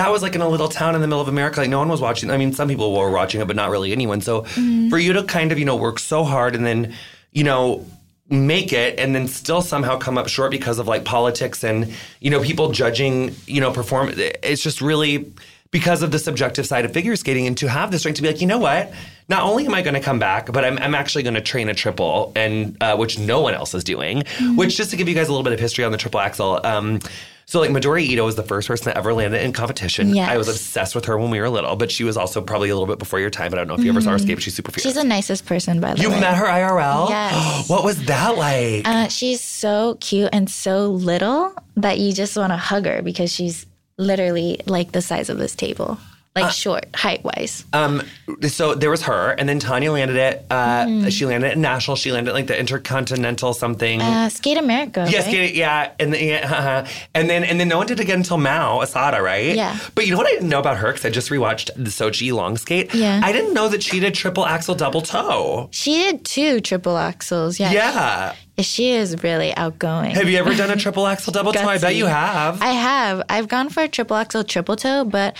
[0.00, 1.60] that was like in a little town in the middle of America.
[1.60, 2.30] Like no one was watching.
[2.30, 4.22] I mean, some people were watching it, but not really anyone.
[4.22, 4.44] So
[4.88, 6.94] for you to kind of, you know, work so hard and then,
[7.32, 7.86] you know,
[8.30, 12.30] make it and then still somehow come up short because of like politics and, you
[12.30, 15.30] know, people judging, you know, perform it's just really
[15.70, 18.28] because of the subjective side of figure skating and to have the strength to be
[18.28, 18.92] like, you know what?
[19.28, 21.68] Not only am I going to come back, but I'm, I'm actually going to train
[21.68, 24.24] a triple, and uh, which no one else is doing.
[24.56, 26.60] Which, just to give you guys a little bit of history on the triple axel,
[26.64, 26.98] um,
[27.46, 30.14] so like Midori Ito was the first person that ever landed in competition.
[30.14, 30.28] Yes.
[30.28, 32.74] I was obsessed with her when we were little, but she was also probably a
[32.74, 33.50] little bit before your time.
[33.50, 34.36] But I don't know if you ever saw her skate.
[34.36, 34.84] But she's super fierce.
[34.84, 36.14] She's the nicest person, by the you way.
[36.16, 37.08] You met her IRL.
[37.08, 37.68] Yes.
[37.68, 38.86] what was that like?
[38.86, 43.32] Uh, she's so cute and so little that you just want to hug her because
[43.32, 45.98] she's literally like the size of this table,
[46.36, 47.64] like Uh, short, height wise.
[47.72, 48.02] Um,
[48.46, 50.46] so there was her, and then Tonya landed it.
[50.48, 51.96] Uh, She landed at national.
[51.96, 54.00] She landed like the intercontinental something.
[54.00, 55.06] Uh, Skate America.
[55.10, 55.32] Yes, right?
[55.32, 56.86] get yeah, and then, yeah, uh-huh.
[57.14, 59.56] and then and then no one did it again until Mao Asada, right?
[59.56, 59.76] Yeah.
[59.96, 62.32] But you know what I didn't know about her because I just rewatched the Sochi
[62.32, 62.94] long skate.
[62.94, 63.20] Yeah.
[63.24, 65.68] I didn't know that she did triple axel double toe.
[65.72, 67.58] She did two triple axels.
[67.58, 67.72] Yeah.
[67.72, 68.34] Yeah.
[68.58, 70.10] She is really outgoing.
[70.12, 71.66] Have you ever done a triple axel double toe?
[71.66, 72.60] I bet you have.
[72.62, 73.22] I have.
[73.28, 75.34] I've gone for a triple axel triple toe, but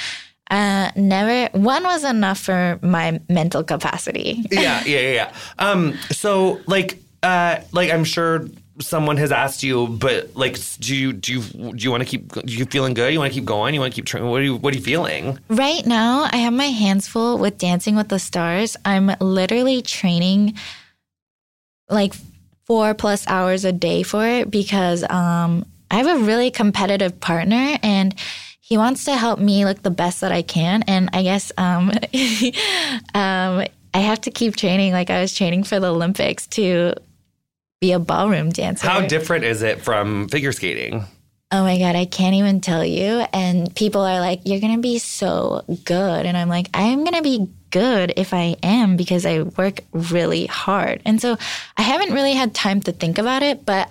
[0.50, 1.48] uh, never.
[1.58, 4.44] One was enough for my mental capacity.
[4.50, 5.34] yeah, yeah, yeah.
[5.58, 8.46] Um, so like, uh, like I'm sure
[8.80, 12.32] someone has asked you, but like, do you do you do you want to keep?
[12.32, 13.12] Do you feeling good?
[13.12, 13.74] You want to keep going?
[13.74, 14.24] You want to keep trying?
[14.26, 15.38] What are you What are you feeling?
[15.48, 18.76] Right now, I have my hands full with Dancing with the Stars.
[18.84, 20.54] I'm literally training
[21.88, 22.14] like
[22.66, 27.78] four plus hours a day for it because um, I have a really competitive partner
[27.82, 28.14] and
[28.70, 30.84] he wants to help me look the best that I can.
[30.86, 31.90] And I guess um,
[33.14, 36.94] um, I have to keep training like I was training for the Olympics to
[37.80, 38.86] be a ballroom dancer.
[38.86, 41.04] How different is it from figure skating?
[41.50, 43.24] Oh my God, I can't even tell you.
[43.32, 46.24] And people are like, you're going to be so good.
[46.24, 50.46] And I'm like, I'm going to be good if I am because I work really
[50.46, 51.02] hard.
[51.04, 51.36] And so
[51.76, 53.90] I haven't really had time to think about it, but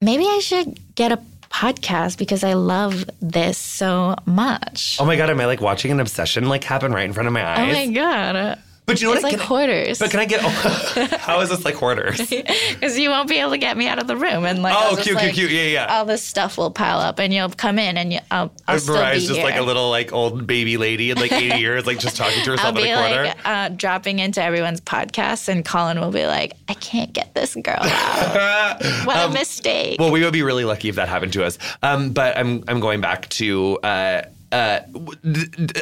[0.00, 4.96] maybe I should get a podcast because I love this so much.
[5.00, 7.32] Oh my god, am I like watching an obsession like happen right in front of
[7.32, 7.70] my eyes?
[7.70, 8.58] Oh my God.
[8.88, 9.32] But you know It's what?
[9.32, 9.98] like Can I- hoarders.
[9.98, 10.40] But can I get?
[10.42, 10.48] Oh,
[11.20, 12.18] how is this like hoarders?
[12.28, 14.44] Because you won't be able to get me out of the room.
[14.46, 15.50] And like, Oh, cute, cute, like, cute.
[15.50, 15.86] Yeah, yeah.
[15.98, 18.94] All this stuff will pile up and you'll come in and you, I'll, I'll still
[18.94, 19.44] be Mirai's just here.
[19.44, 22.50] like a little like old baby lady in like 80 years, like just talking to
[22.52, 23.24] I'll herself in be a corner.
[23.24, 27.54] like uh, dropping into everyone's podcasts, and Colin will be like, "I can't get this
[27.56, 28.82] girl out.
[29.04, 31.58] what a mistake!" Um, Well, we would be really lucky if that happened to us.
[31.82, 34.22] Um, but I'm I'm going back to uh,
[34.52, 34.80] uh,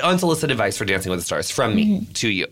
[0.02, 2.12] unsolicited advice for Dancing with the Stars from me Mm-hmm.
[2.14, 2.46] to you.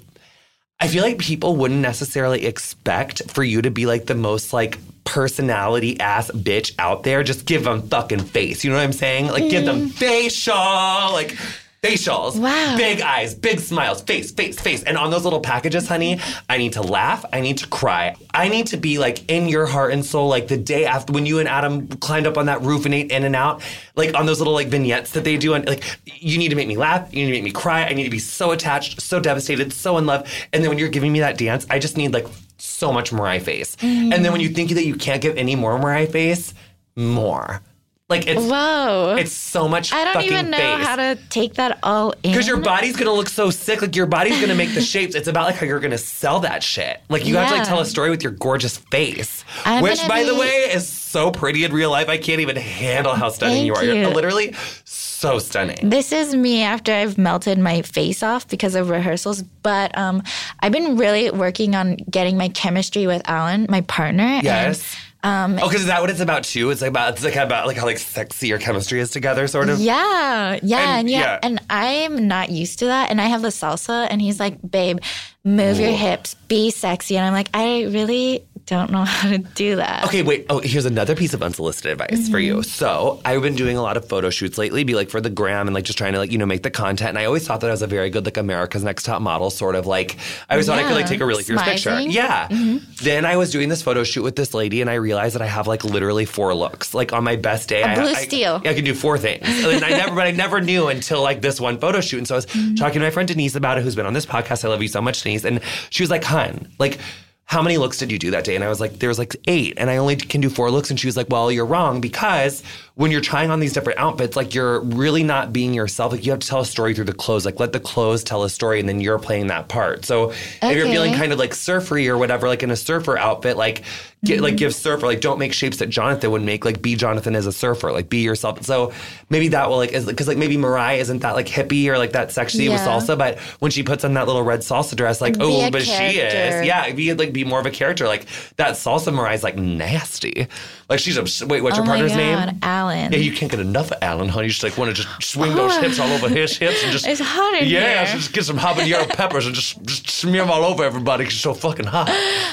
[0.80, 4.78] I feel like people wouldn't necessarily expect for you to be like the most like
[5.04, 7.22] personality ass bitch out there.
[7.22, 8.64] Just give them fucking face.
[8.64, 9.28] You know what I'm saying?
[9.28, 9.92] Like give them mm.
[9.92, 11.36] facial, like
[11.84, 12.76] facials, Wow.
[12.76, 14.82] big eyes, big smiles, face, face, face.
[14.82, 16.18] And on those little packages, honey,
[16.48, 17.24] I need to laugh.
[17.32, 18.16] I need to cry.
[18.32, 21.26] I need to be like in your heart and soul, like the day after when
[21.26, 23.62] you and Adam climbed up on that roof and ate In-N-Out,
[23.96, 25.54] like on those little like vignettes that they do.
[25.54, 27.12] And like, you need to make me laugh.
[27.12, 27.84] You need to make me cry.
[27.84, 30.28] I need to be so attached, so devastated, so in love.
[30.52, 33.42] And then when you're giving me that dance, I just need like so much Mirai
[33.42, 33.76] face.
[33.76, 34.14] Mm.
[34.14, 36.54] And then when you think that you can't give any more Mirai face,
[36.96, 37.60] more.
[38.10, 39.16] Like it's Whoa.
[39.18, 40.86] it's so much I don't fucking even know face.
[40.86, 42.32] how to take that all in.
[42.32, 43.80] Because your body's gonna look so sick.
[43.80, 45.14] Like your body's gonna make the shapes.
[45.14, 47.00] It's about like how you're gonna sell that shit.
[47.08, 50.22] Like you have to like tell a story with your gorgeous face, I'm which, by
[50.24, 52.10] the way, is so pretty in real life.
[52.10, 53.82] I can't even handle how stunning you are.
[53.82, 54.08] You're you.
[54.08, 55.88] literally so stunning.
[55.88, 59.42] This is me after I've melted my face off because of rehearsals.
[59.62, 60.22] But um,
[60.60, 64.24] I've been really working on getting my chemistry with Alan, my partner.
[64.24, 64.94] and, Yes.
[65.24, 66.70] Um, oh, because is that what it's about too?
[66.70, 69.68] It's like about it's like about like how like sexy your chemistry is together, sort
[69.70, 69.80] of.
[69.80, 71.38] Yeah, yeah, And- and, yeah, yeah.
[71.42, 73.10] and I'm not used to that.
[73.10, 74.98] And I have the salsa, and he's like, "Babe,
[75.42, 79.76] move your hips, be sexy." And I'm like, I really don't know how to do
[79.76, 80.04] that.
[80.06, 80.46] Okay, wait.
[80.48, 82.56] Oh, here's another piece of unsolicited advice for Mm-hmm.
[82.58, 82.62] you.
[82.62, 85.68] So I've been doing a lot of photo shoots lately, be like for the gram
[85.68, 87.10] and like just trying to like, you know, make the content.
[87.10, 89.50] And I always thought that I was a very good like America's Next Top Model,
[89.50, 90.16] sort of like
[90.48, 92.00] I always thought I could like take a really fierce picture.
[92.00, 92.48] Yeah.
[92.48, 92.78] Mm-hmm.
[93.04, 95.46] Then I was doing this photo shoot with this lady and I realized that I
[95.46, 96.94] have like literally four looks.
[96.94, 98.62] Like on my best day, I, blue I, steel.
[98.64, 99.42] I can do four things.
[99.46, 102.18] And I never, but I never knew until like this one photo shoot.
[102.18, 102.74] And so I was Mm-hmm.
[102.76, 104.64] talking to my friend Denise about it, who's been on this podcast.
[104.64, 105.44] I love you so much, Denise.
[105.44, 106.98] And she was like, "Hun, like."
[107.46, 108.54] How many looks did you do that day?
[108.54, 110.90] And I was like, there was like eight, and I only can do four looks.
[110.90, 112.62] And she was like, well, you're wrong because
[112.96, 116.12] when you're trying on these different outfits, like you're really not being yourself.
[116.12, 117.44] Like you have to tell a story through the clothes.
[117.44, 120.04] Like let the clothes tell a story, and then you're playing that part.
[120.04, 123.56] So if you're feeling kind of like surfery or whatever, like in a surfer outfit,
[123.56, 123.82] like
[124.24, 126.64] get like give surfer, like don't make shapes that Jonathan would make.
[126.64, 128.62] Like be Jonathan as a surfer, like be yourself.
[128.62, 128.92] So
[129.28, 132.30] maybe that will like because like maybe Mirai isn't that like hippie or like that
[132.30, 135.68] sexy with salsa, but when she puts on that little red salsa dress, like oh,
[135.72, 138.06] but she is, yeah, be like be more of a character.
[138.06, 140.46] Like that salsa Mirai's like nasty.
[140.88, 142.58] Like she's a wait, what's oh your my partner's god, name?
[142.62, 143.12] Alan.
[143.12, 144.46] Yeah, you can't get enough of Alan, honey.
[144.46, 147.06] You just like want to just swing those hips all over his hips and just
[147.06, 148.06] It's hot in yeah, here.
[148.08, 151.24] so just get some habanero peppers and just just smear them all over everybody.
[151.24, 152.08] 'cause she's so fucking hot.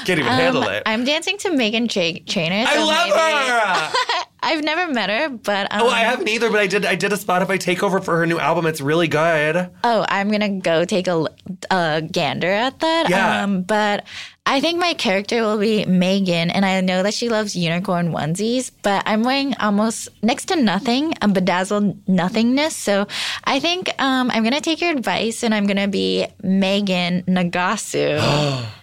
[0.06, 0.78] Can't even handle it.
[0.86, 2.64] Um, I'm dancing to Meghan Tra- Trainor.
[2.68, 4.24] I love maybe- her.
[4.44, 6.84] I've never met her, but um, oh, I haven't either, but I did.
[6.84, 8.66] I did a Spotify takeover for her new album.
[8.66, 9.70] It's really good.
[9.84, 11.28] Oh, I'm gonna go take a,
[11.70, 13.08] a gander at that.
[13.08, 13.42] Yeah.
[13.44, 14.04] Um, but
[14.44, 18.70] I think my character will be Meghan, and I know that she loves unicorn onesies.
[18.82, 22.76] But I'm wearing almost next to nothing, a bedazzled nothingness.
[22.76, 23.06] So
[23.44, 28.66] I think um, I'm gonna take your advice, and I'm gonna be Megan Nagasu.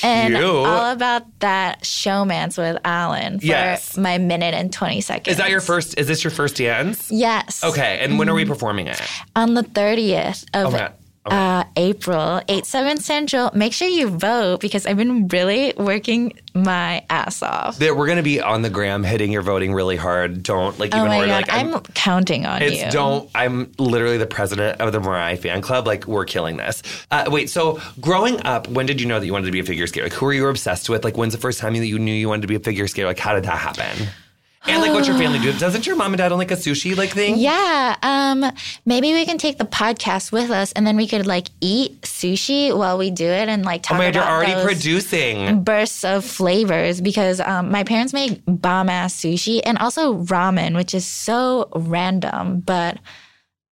[0.00, 0.44] And Cute.
[0.44, 3.96] all about that showman's with Alan for Yes.
[3.96, 5.32] my minute and 20 seconds.
[5.32, 5.98] Is that your first?
[5.98, 7.10] Is this your first dance?
[7.10, 7.64] Yes.
[7.64, 9.00] Okay, and when are we performing it?
[9.34, 10.88] on the 30th of Okay.
[11.30, 13.50] Uh, April, 8 7 Central.
[13.54, 17.78] Make sure you vote because I've been really working my ass off.
[17.78, 20.42] That we're gonna be on the gram hitting your voting really hard.
[20.42, 21.28] Don't like Oh even my worry.
[21.28, 22.90] God, Like I'm, counting on It's you.
[22.90, 23.30] don't.
[23.34, 25.86] I'm literally the president of the Mirai fan club.
[25.86, 26.82] Like we're killing this.
[27.10, 27.50] Uh, wait.
[27.50, 30.06] So growing up, when did you know that you wanted to be a figure skater?
[30.06, 31.04] Like who were you obsessed with?
[31.04, 33.06] Like when's the first time that you knew you wanted to be a figure skater?
[33.06, 34.08] Like how did that happen?
[34.68, 35.52] And like what's your family do?
[35.58, 37.36] Doesn't your mom and dad own like a sushi like thing?
[37.38, 38.44] Yeah, um,
[38.84, 42.76] maybe we can take the podcast with us and then we could like eat sushi
[42.76, 43.96] while we do it and like talk.
[43.96, 45.62] Oh my god, you're already producing.
[45.62, 50.94] bursts of flavors because um, my parents make bomb ass sushi and also ramen, which
[50.94, 52.98] is so random, but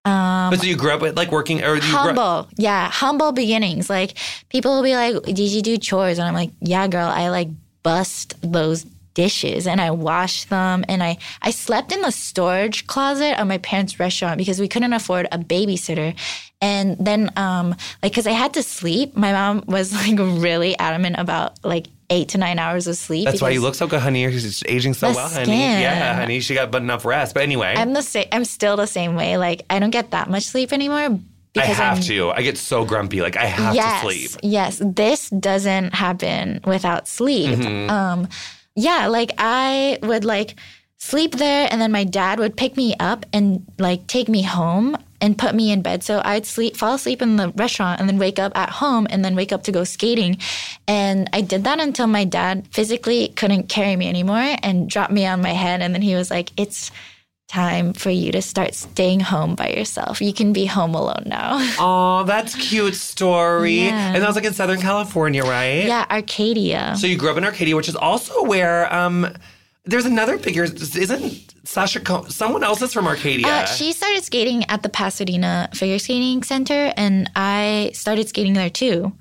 [0.04, 3.90] Um, but so you grew up with like working or grew humble yeah humble beginnings
[3.90, 4.14] like
[4.50, 7.48] people will be like did you do chores and i'm like yeah girl i like
[7.82, 13.40] bust those dishes and i wash them and i i slept in the storage closet
[13.40, 16.14] of my parents restaurant because we couldn't afford a babysitter
[16.61, 17.70] and then um
[18.02, 22.29] like because i had to sleep my mom was like really adamant about like eight
[22.29, 24.22] to nine hours of sleep That's why you look so good, honey.
[24.22, 25.59] You're just aging so well, honey.
[25.59, 26.38] Yeah, honey.
[26.38, 27.35] She got but enough rest.
[27.35, 30.31] But anyway, i'm the same i'm still the same way like i don't get that
[30.31, 31.18] much sleep anymore
[31.57, 32.31] I because have I'm to.
[32.31, 33.22] I get so grumpy.
[33.22, 34.31] Like I have yes, to sleep.
[34.42, 37.59] Yes, this doesn't happen without sleep.
[37.59, 37.90] Mm-hmm.
[37.90, 38.29] Um,
[38.77, 40.55] yeah, like I would like
[40.99, 44.97] sleep there, and then my dad would pick me up and like take me home
[45.21, 46.03] and put me in bed.
[46.03, 49.25] So I'd sleep, fall asleep in the restaurant, and then wake up at home, and
[49.25, 50.39] then wake up to go skating.
[50.87, 55.27] And I did that until my dad physically couldn't carry me anymore and dropped me
[55.27, 56.91] on my head, and then he was like, "It's."
[57.48, 60.20] Time for you to start staying home by yourself.
[60.20, 61.59] You can be home alone now.
[61.78, 63.85] Oh, that's cute story.
[63.87, 64.14] Yeah.
[64.14, 65.85] And that was like in Southern California, right?
[65.87, 66.94] yeah, Arcadia.
[66.98, 69.32] So you grew up in Arcadia, which is also where um
[69.85, 70.64] there's another figure.
[70.64, 73.46] Isn't Sasha Co- someone else is from Arcadia?
[73.46, 78.70] Uh, she started skating at the Pasadena Figure Skating Center, and I started skating there
[78.70, 79.12] too.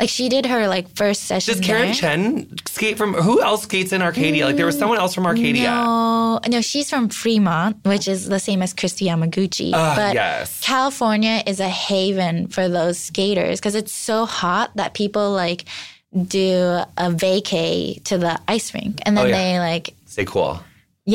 [0.00, 1.52] Like she did her like first session.
[1.54, 1.94] Does Karen there.
[1.94, 3.12] Chen skate from?
[3.14, 4.46] Who else skates in Arcadia?
[4.46, 5.64] Like there was someone else from Arcadia.
[5.70, 9.72] No, no, she's from Fremont, which is the same as Kristi Yamaguchi.
[9.74, 10.58] Ah, but yes.
[10.62, 15.66] California is a haven for those skaters because it's so hot that people like
[16.12, 16.54] do
[16.96, 19.36] a vacay to the ice rink, and then Oh, yeah.
[19.36, 20.60] they like, Stay cool.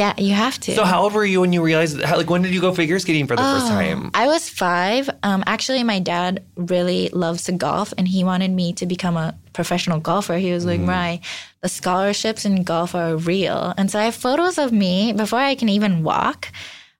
[0.02, 0.76] Yeah, you have to.
[0.76, 2.02] So how old were you when you realized?
[2.02, 4.12] How, like when did you go figure skating for the first Oh, time?
[4.14, 5.10] I was five.
[5.24, 9.34] Um, actually, my dad really loves to golf, and he wanted me to become a
[9.54, 10.38] professional golfer.
[10.38, 10.88] He was like, Mm.
[10.88, 11.20] "Right,
[11.64, 15.56] the scholarships in golf are real." And so I have photos of me before I
[15.56, 16.52] can even walk,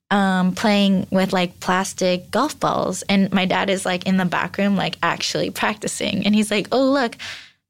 [0.10, 4.58] um, playing with like plastic golf balls, and my dad is like in the back
[4.58, 7.18] room, like actually practicing, and he's like, "Oh, look,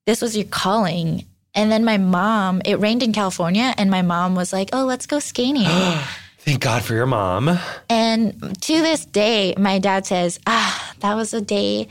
[0.06, 4.36] this was your calling." And then my mom, it rained in California, and my mom
[4.36, 5.66] was like, "Oh, let's go skating."
[6.40, 7.58] Thank God for your mom.
[7.90, 11.88] And to this day, my dad says, ah, that was a day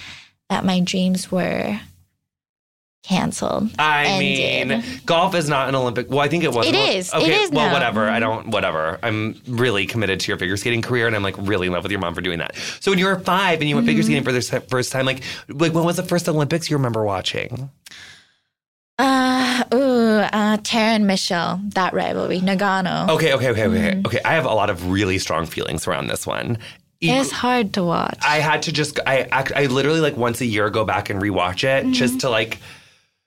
[0.48, 1.80] that my dreams were
[3.02, 3.70] canceled.
[3.78, 4.68] I Ended.
[4.78, 6.08] mean, golf is not an Olympic.
[6.08, 6.66] Well, I think it was.
[6.68, 7.08] It is.
[7.08, 7.34] It Okay.
[7.34, 7.72] is well, now.
[7.72, 8.08] whatever.
[8.08, 8.48] I don't.
[8.50, 9.00] Whatever.
[9.02, 11.90] I'm really committed to your figure skating career, and I'm like really in love with
[11.90, 12.54] your mom for doing that.
[12.80, 14.22] So when you were five and you went figure Mm-hmm.
[14.22, 17.70] skating for the first time, like, like when was the first Olympics you remember watching?
[18.96, 19.33] Uh,
[19.72, 23.08] ooh, uh, Tara and Michelle, that rivalry, Nagano.
[23.10, 23.32] Okay.
[23.34, 23.50] Okay.
[23.50, 23.64] Okay.
[23.66, 23.78] Okay.
[23.92, 24.06] Mm-hmm.
[24.06, 24.20] Okay.
[24.24, 26.58] I have a lot of really strong feelings around this one.
[27.00, 28.18] It's hard to watch.
[28.26, 31.20] I had to just I act- I literally like once a year go back and
[31.20, 31.92] rewatch it Mm-hmm.
[31.92, 32.58] just to like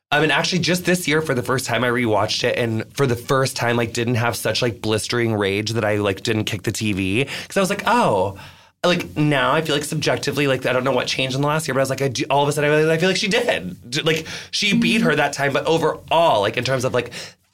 [0.09, 3.05] I mean actually just this year for the first time I rewatched it and for
[3.05, 6.63] the first time like didn't have such like blistering rage that I like didn't kick
[6.63, 8.39] the TV cuz I was like oh
[8.87, 11.67] like now I feel like subjectively like I don't know what changed in the last
[11.67, 13.17] year but I was like I do, all of a sudden I, I feel like
[13.17, 14.05] she did.
[14.05, 14.79] Like she mm-hmm.
[14.79, 17.11] beat her that time but overall like in terms of like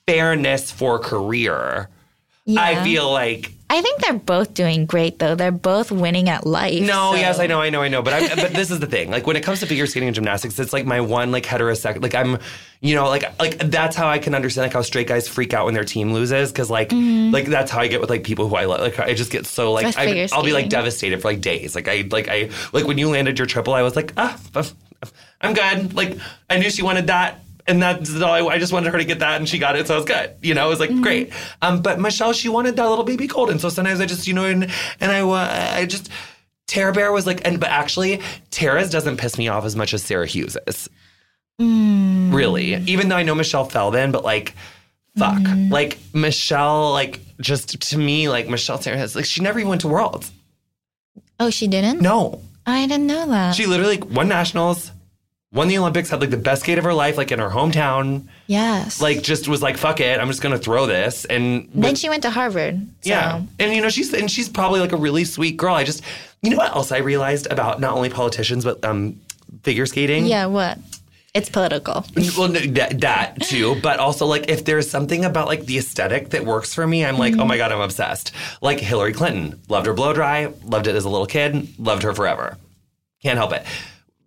[0.08, 1.90] fairness for career
[2.58, 5.34] I feel like I think they're both doing great, though.
[5.34, 6.80] They're both winning at life.
[6.80, 8.04] No, so- yes, I know, I know, I know.
[8.04, 9.10] But I, but this is the thing.
[9.10, 12.04] Like when it comes to figure skating and gymnastics, it's like my one like heterosexual.
[12.04, 12.38] Like I'm,
[12.82, 15.66] you know, like like that's how I can understand like how straight guys freak out
[15.66, 18.56] when their team loses because like like that's how I get with like people who
[18.56, 18.82] I love.
[18.82, 21.74] Like I just get so like I, I'll be like devastated for like days.
[21.74, 24.40] Like I like I like when you landed your triple, I was like ah,
[25.42, 25.96] I'm good.
[25.96, 27.43] Like I knew she wanted that.
[27.66, 29.88] And that's all I, I just wanted her to get that, and she got it,
[29.88, 30.36] so it was good.
[30.42, 31.32] You know, it was like great.
[31.62, 34.34] Um, but Michelle, she wanted that little baby cold, and so sometimes I just, you
[34.34, 36.10] know, and and I, uh, I just
[36.68, 38.22] Tara Bear was like, and but actually,
[38.52, 40.90] Tara's doesn't piss me off as much as Sarah Hughes's.
[41.60, 44.54] Really, even though I know Michelle fell then, but like,
[45.18, 49.70] fuck, like Michelle, like just to me, like Michelle Sarah has like she never even
[49.70, 50.32] went to Worlds.
[51.40, 52.02] Oh, she didn't?
[52.02, 53.56] No, I didn't know that.
[53.56, 54.92] she literally won nationals,
[55.54, 58.28] won the Olympics, had like the best skate of her life, like in her hometown.
[58.48, 59.00] yes.
[59.00, 61.70] Like just was like, fuck it, I'm just gonna throw this and.
[61.74, 62.80] then she went to Harvard.
[63.02, 63.10] So.
[63.10, 65.76] Yeah, and you know she's and she's probably like a really sweet girl.
[65.76, 66.02] I just,
[66.42, 69.20] you know what else I realized about not only politicians but um
[69.62, 70.26] figure skating.
[70.26, 70.80] Yeah, what?
[71.34, 72.06] It's political.
[72.38, 76.30] Well, no, that, that too, but also like if there's something about like the aesthetic
[76.30, 78.32] that works for me, I'm like, oh my god, I'm obsessed.
[78.62, 82.14] Like Hillary Clinton, loved her blow dry, loved it as a little kid, loved her
[82.14, 82.58] forever.
[83.22, 83.66] Can't help it.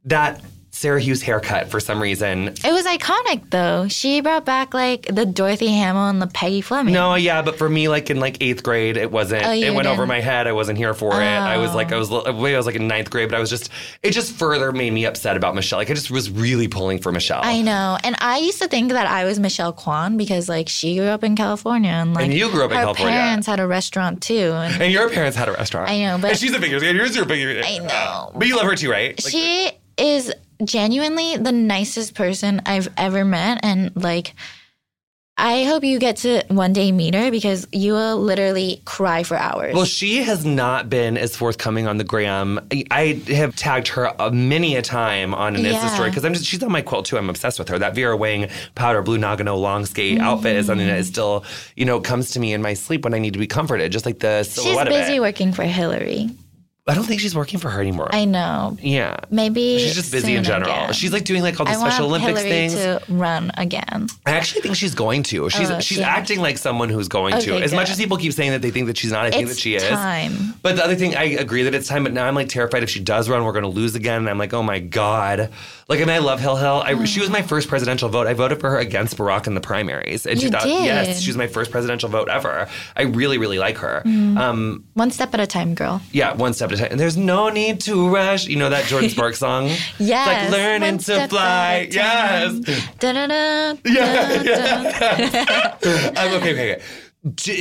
[0.05, 0.41] That
[0.77, 2.49] Sarah Hughes haircut for some reason.
[2.49, 3.89] It was iconic though.
[3.89, 6.93] She brought back like the Dorothy Hamill and the Peggy Fleming.
[6.93, 9.47] No, yeah, but for me, like in like eighth grade, it wasn't.
[9.47, 10.47] Oh, it went over didn't- my head.
[10.47, 11.25] I wasn't here for it.
[11.25, 12.21] I was like, I was, oh.
[12.27, 13.71] I was like in ninth grade, but I was just,
[14.03, 15.79] it just further made me upset about Michelle.
[15.79, 17.41] Like I just was really pulling for Michelle.
[17.43, 17.97] I know.
[18.05, 21.25] And I used to think that I was Michelle Kwan because like she grew up
[21.25, 23.15] in California and like And you grew up in California.
[23.15, 24.35] her parents had a restaurant too.
[24.53, 25.89] And and your parents had a restaurant.
[25.91, 26.99] I know, but- and she's a figure skater.
[26.99, 27.63] Yours your figure.
[27.65, 28.33] I know.
[28.35, 29.19] but you love her too, right?
[29.25, 30.31] Like, she is
[30.65, 33.61] genuinely the nicest person I've ever met.
[33.63, 34.35] And like,
[35.39, 39.37] I hope you get to one day meet her because you will literally cry for
[39.37, 39.75] hours.
[39.75, 42.67] Well, she has not been as forthcoming on the gram.
[42.91, 46.63] I have tagged her many a time on an Insta story because I'm just she's
[46.63, 47.19] on my quilt too.
[47.19, 47.79] I'm obsessed with her.
[47.79, 50.27] That Vera Wang powder blue Nagano long skate mm-hmm.
[50.27, 51.45] outfit is something that is still,
[51.77, 53.93] you know, comes to me in my sleep when I need to be comforted.
[53.93, 56.31] Just like the She's silhouette of busy working for Hillary.
[56.89, 58.09] I don't think she's working for her anymore.
[58.13, 58.77] I know.
[58.81, 59.17] yeah.
[59.29, 60.71] Maybe She's just busy in general.
[60.71, 60.93] again.
[60.93, 62.75] She's like doing like all the I want Special Olympics Hillary things.
[62.75, 64.07] to run again.
[64.25, 65.51] I actually think she's going to.
[65.51, 66.09] She's Oh, she's yeah.
[66.09, 67.55] acting like someone who's going to.
[67.57, 69.49] Okay, As much as people keep saying that they think that she's not, I think
[69.49, 69.83] It's that she is.
[69.83, 70.55] time.
[70.63, 72.05] But the other thing, I agree that it's time.
[72.05, 74.19] But now I'm like terrified if she does run, we're going to lose again.
[74.19, 75.51] And I'm like, oh my god.
[75.89, 76.83] Like I mean, I love Hill Hill.
[76.85, 78.27] I, She was my first presidential vote.
[78.27, 80.27] I voted for her against Barack in the primaries.
[80.27, 82.67] And You she thought, yes, she was my first presidential vote ever.
[82.97, 84.03] I really, really like her.
[84.05, 84.37] Mm-hmm.
[84.37, 86.03] Um, One step at a time, girl.
[86.11, 86.89] yeah, one step at a time.
[86.91, 88.49] And there's no need to rush.
[88.49, 89.67] You know that Jordin Sparks song?
[89.67, 90.01] Yes.
[90.01, 91.89] It's like learning to fly.
[91.89, 92.63] at a time.
[92.67, 92.89] Yes.
[92.99, 95.67] Da-da-da, Yeah, da-da.
[96.21, 96.83] um, okay, okay, okay.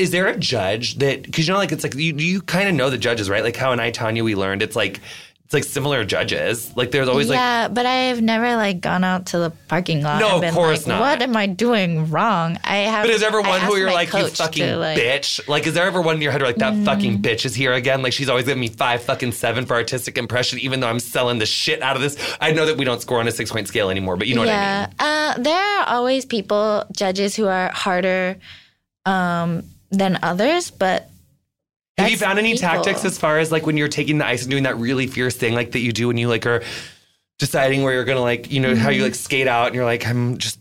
[0.01, 2.75] Is there a judge that because you know like it's like you you kind of
[2.75, 4.99] know the judges right like how in I Tonya we learned it's like
[5.45, 9.27] it's like similar judges like there's always like yeah, but I've never like gone out
[9.27, 10.19] to the parking lot.
[10.19, 10.99] No, of course like, not.
[11.01, 12.57] What am I doing wrong?
[12.63, 13.03] I have.
[13.05, 15.01] but is there ever one who you're like you fucking to, like, Mm.
[15.01, 17.53] bitch like is there ever one in your head where like that fucking bitch is
[17.53, 20.87] here again like she's always giving me five fucking seven for artistic impression even though
[20.89, 23.31] I'm selling the shit out of this I know that we don't score on a
[23.31, 26.25] six point scale anymore but you know what I mean yeah, uh, there are always
[26.25, 28.37] people, judges, who are harder
[29.05, 31.09] um, than others, but
[31.97, 32.67] Have you found any people.
[32.69, 35.35] tactics as far as like when you're taking the ice and doing that really fierce
[35.35, 36.61] thing like that you do when you like are
[37.39, 38.97] deciding where you're gonna like you know how Mm-hmm.
[38.97, 40.59] you like skate out and you're like I'm just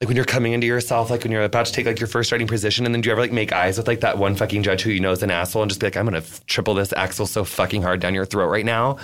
[0.00, 2.28] like when you're coming into yourself like when you're about to take like your first
[2.28, 4.62] starting position and then do you ever like make eyes with like that one fucking
[4.62, 6.74] judge who you know is an asshole and just be like I'm gonna f- triple
[6.74, 8.98] this axel so fucking hard down your throat right now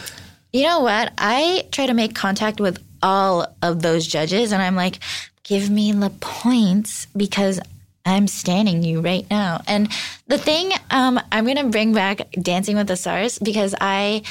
[0.52, 1.12] You know what?
[1.16, 4.98] I try to make contact with all of those judges, and I'm like,
[5.44, 7.58] give me the points because
[8.04, 9.62] I'm standing you right now.
[9.66, 9.88] And
[10.26, 14.22] the thing, um, I'm gonna bring back Dancing with the Stars because I.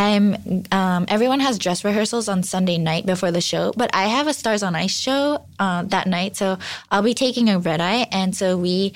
[0.00, 0.62] I'm.
[0.70, 4.32] Um, everyone has dress rehearsals on Sunday night before the show, but I have a
[4.32, 6.56] Stars on Ice show uh, that night, so
[6.88, 8.92] I'll be taking a red eye, and so we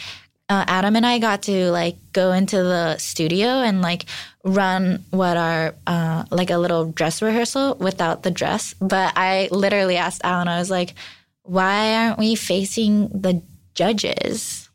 [0.53, 4.05] uh, Adam and I got to like go into the studio and like
[4.45, 8.75] run what are uh, like a little dress rehearsal without the dress.
[8.75, 10.95] But I literally asked Alan, I was like,
[11.43, 13.43] why aren't we facing the
[13.75, 14.69] judges?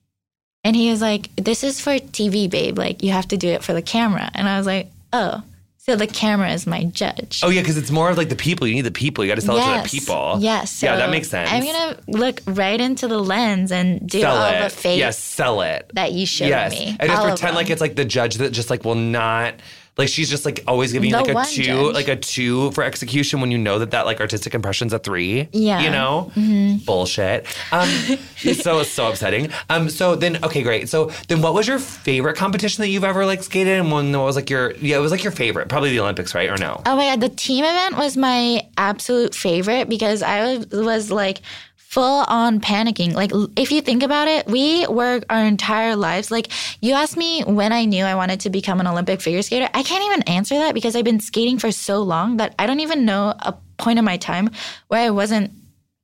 [0.63, 2.77] And he was like, this is for TV, babe.
[2.77, 4.29] Like, you have to do it for the camera.
[4.33, 5.43] And I was like, oh,
[5.77, 7.39] so the camera is my judge.
[7.45, 9.35] oh yeah because it's more of like the people you need the people you got
[9.35, 10.83] to sell it to the people Yes.
[10.83, 14.35] yeah so that makes sense I'm gonna look right into the lens and do sell
[14.35, 16.73] all it the fake yes sell it that you showed yes.
[16.73, 16.97] me.
[16.99, 19.53] And just pretend like it's like the judge that just like will not
[19.97, 21.93] like she's just like always giving you like a two, judge.
[21.93, 25.49] like a two for execution when you know that that like artistic impression's a three.
[25.51, 25.77] Yeah.
[25.77, 25.83] Mm-hmm.
[25.83, 27.45] you know, bullshit.
[27.71, 27.89] Um,
[28.43, 29.49] it's so so upsetting.
[29.69, 30.89] Um, so then okay, great.
[30.89, 33.79] So then, what was your favorite competition that you've ever like skated?
[33.79, 36.49] And one was like your yeah, it was like your favorite, probably the Olympics, right?
[36.49, 36.81] Or no?
[36.85, 41.41] Oh my god, the team event was my absolute favorite because I was, was like
[41.87, 43.13] full on panicking.
[43.13, 46.29] Like if you think about it, we work our entire lives.
[46.29, 46.49] Like
[46.81, 49.69] you asked me when I knew I wanted to become an Olympic figure skater.
[49.73, 52.81] I can't even answer that because I've been skating for so long that I don't
[52.81, 54.49] even know a point in my time
[54.89, 55.51] where I wasn't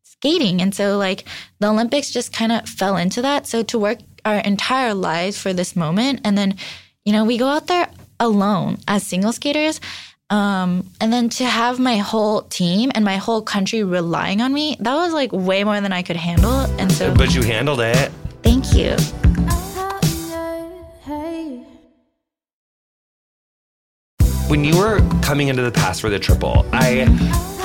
[0.03, 0.61] skating.
[0.61, 1.25] And so like
[1.59, 3.45] the Olympics just kind of fell into that.
[3.45, 6.55] So to work our entire lives for this moment and then
[7.03, 7.89] you know, we go out there
[8.21, 9.81] alone as single skaters.
[10.33, 14.75] Um, and then to have my whole team and my whole country relying on me,
[14.79, 16.61] that was like way more than I could handle.
[16.79, 18.11] And so But you handled it.
[18.41, 18.97] thank you.
[24.53, 27.05] When you were coming into the pass for the triple, I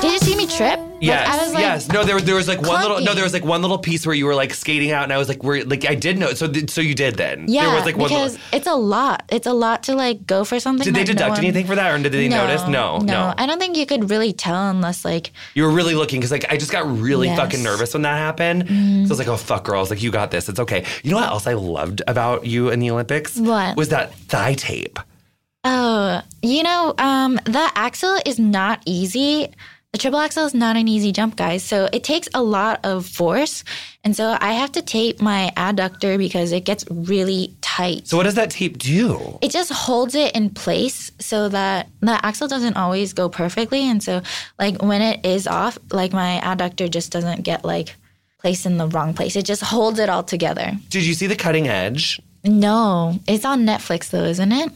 [0.01, 0.79] Did you see me trip?
[0.99, 1.87] Yes, Like, I was like, yes.
[1.87, 2.99] No, there, there was like one little.
[2.99, 5.19] No, there was like one little piece where you were like skating out, and I
[5.19, 7.45] was like, "We're like, I did know." So, th- so you did then.
[7.47, 8.09] Yeah, there was like one.
[8.09, 9.23] because Little, it's a lot.
[9.29, 10.83] It's a lot to like go for something.
[10.83, 12.67] did they that no deduct one- anything for that, or did they notice?
[12.67, 13.35] No, no.
[13.37, 16.51] I don't think you could really tell unless like You were really looking because like
[16.51, 17.37] I just got really Yes.
[17.37, 18.67] Fucking nervous when that happened.
[18.67, 19.17] So I was mm.
[19.19, 19.91] like, "Oh fuck, girls!
[19.91, 20.49] Like you got this.
[20.49, 23.37] It's okay." You know what else I loved about you in the Olympics?
[23.37, 23.77] What?
[23.77, 24.97] was that thigh tape?
[25.63, 29.51] Oh, you know, um, the axel is not easy.
[29.91, 31.63] The triple axel is not an easy jump, guys.
[31.63, 33.63] So it takes a lot of force.
[34.03, 38.07] And so I have to tape my adductor because it gets really tight.
[38.07, 39.39] So what does that tape do?
[39.41, 43.81] it just holds it in place so that the axel doesn't always go perfectly.
[43.81, 44.21] And so,
[44.59, 47.95] like, when it is off, like, my adductor just doesn't get, like,
[48.39, 49.35] placed in the wrong place.
[49.35, 50.71] It just holds it all together.
[50.89, 52.21] Did you see the cutting edge?
[52.45, 54.71] No, it's on Netflix, though, isn't it?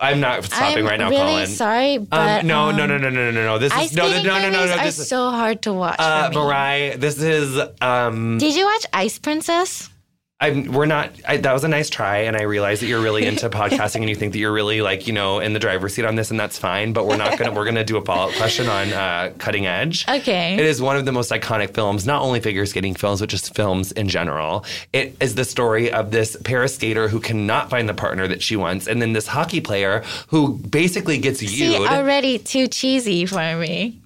[0.00, 1.46] I'm not stopping I'm right now, really Colin.
[1.46, 3.58] sorry, but um, no, no, um, no, no, no, no, no.
[3.58, 4.72] This is no, no, no, no, no, no.
[4.72, 5.96] are This is so hard to watch.
[5.98, 6.30] uh.
[6.30, 6.98] Mirai.
[7.00, 8.38] This is um.
[8.38, 9.90] Did you watch Ice Princess?
[10.38, 11.12] I'm, we're not.
[11.26, 14.08] I, that was a nice try, and I realize that you're really into podcasting, and
[14.10, 16.38] you think that you're really like you know in the driver's seat on this, and
[16.38, 16.92] that's fine.
[16.92, 17.52] But we're not gonna.
[17.52, 20.06] we're gonna do a follow up question on uh, Cutting Edge.
[20.06, 20.54] Okay.
[20.54, 23.54] It is one of the most iconic films, not only figure skating films, but just
[23.54, 24.66] films in general.
[24.92, 28.56] It is the story of this para skater who cannot find the partner that she
[28.56, 34.02] wants, and then this hockey player who basically gets you already too cheesy for me.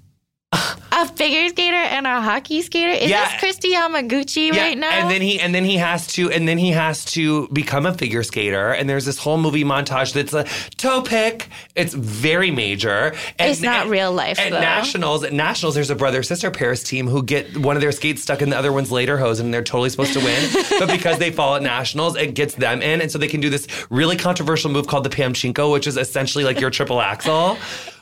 [0.52, 2.90] A figure skater and a hockey skater.
[2.90, 3.38] Is Yeah.
[3.40, 4.90] this Kristi Yamaguchi right now?
[4.90, 7.94] And then he and then he has to and then he has to become a
[7.94, 8.72] figure skater.
[8.72, 10.44] And there's this whole movie montage that's a
[10.76, 11.48] toe pick.
[11.76, 13.14] It's very major.
[13.38, 14.60] And, It's not and- real life, At though.
[14.60, 18.22] nationals, at nationals, there's a brother sister pairs team who get one of their skates
[18.22, 20.50] stuck in the other one's later hose, and they're totally supposed to win.
[20.80, 23.50] but because they fall at nationals, it gets them in, and so they can do
[23.50, 27.56] this really controversial move called the Pamchenko, which is essentially like your triple axel.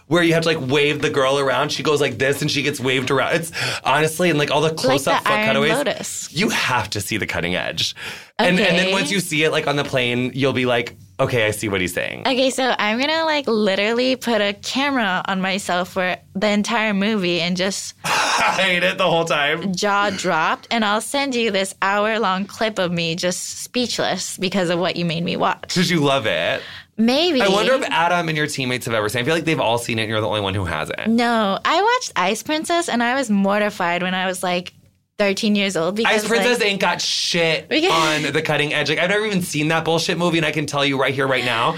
[0.09, 1.71] Where you have to like wave the girl around.
[1.71, 3.37] She goes like this and she gets waved around.
[3.37, 3.53] It's
[3.85, 5.73] honestly, and like all the close up the Iron cutaways.
[5.73, 6.33] Lotus.
[6.33, 7.95] You have to see the cutting edge.
[8.39, 11.47] And, and then once you see it like on the plane, you'll be like, okay,
[11.47, 12.21] I see what he's saying.
[12.21, 17.41] Okay, so I'm gonna like literally put a camera on myself for the entire movie
[17.41, 19.75] and just I hate it the whole time.
[19.75, 24.71] jaw dropped, and I'll send you this hour long clip of me just speechless because
[24.71, 25.75] of what you made me watch.
[25.75, 26.63] Did you love it?
[26.99, 27.41] Maybe.
[27.41, 29.21] I wonder if Adam and your teammates have ever seen.
[29.21, 29.23] it.
[29.23, 31.07] I feel like they've all seen it, and you're the only one who hasn't.
[31.07, 34.75] No, I watched Ice Princess, and I was mortified when I was like
[35.19, 38.89] 13 years old because Ice Princess like, ain't got shit Because- on the cutting edge.
[38.91, 41.27] Like I've never even seen that bullshit movie, and I can tell you right here,
[41.27, 41.77] right now.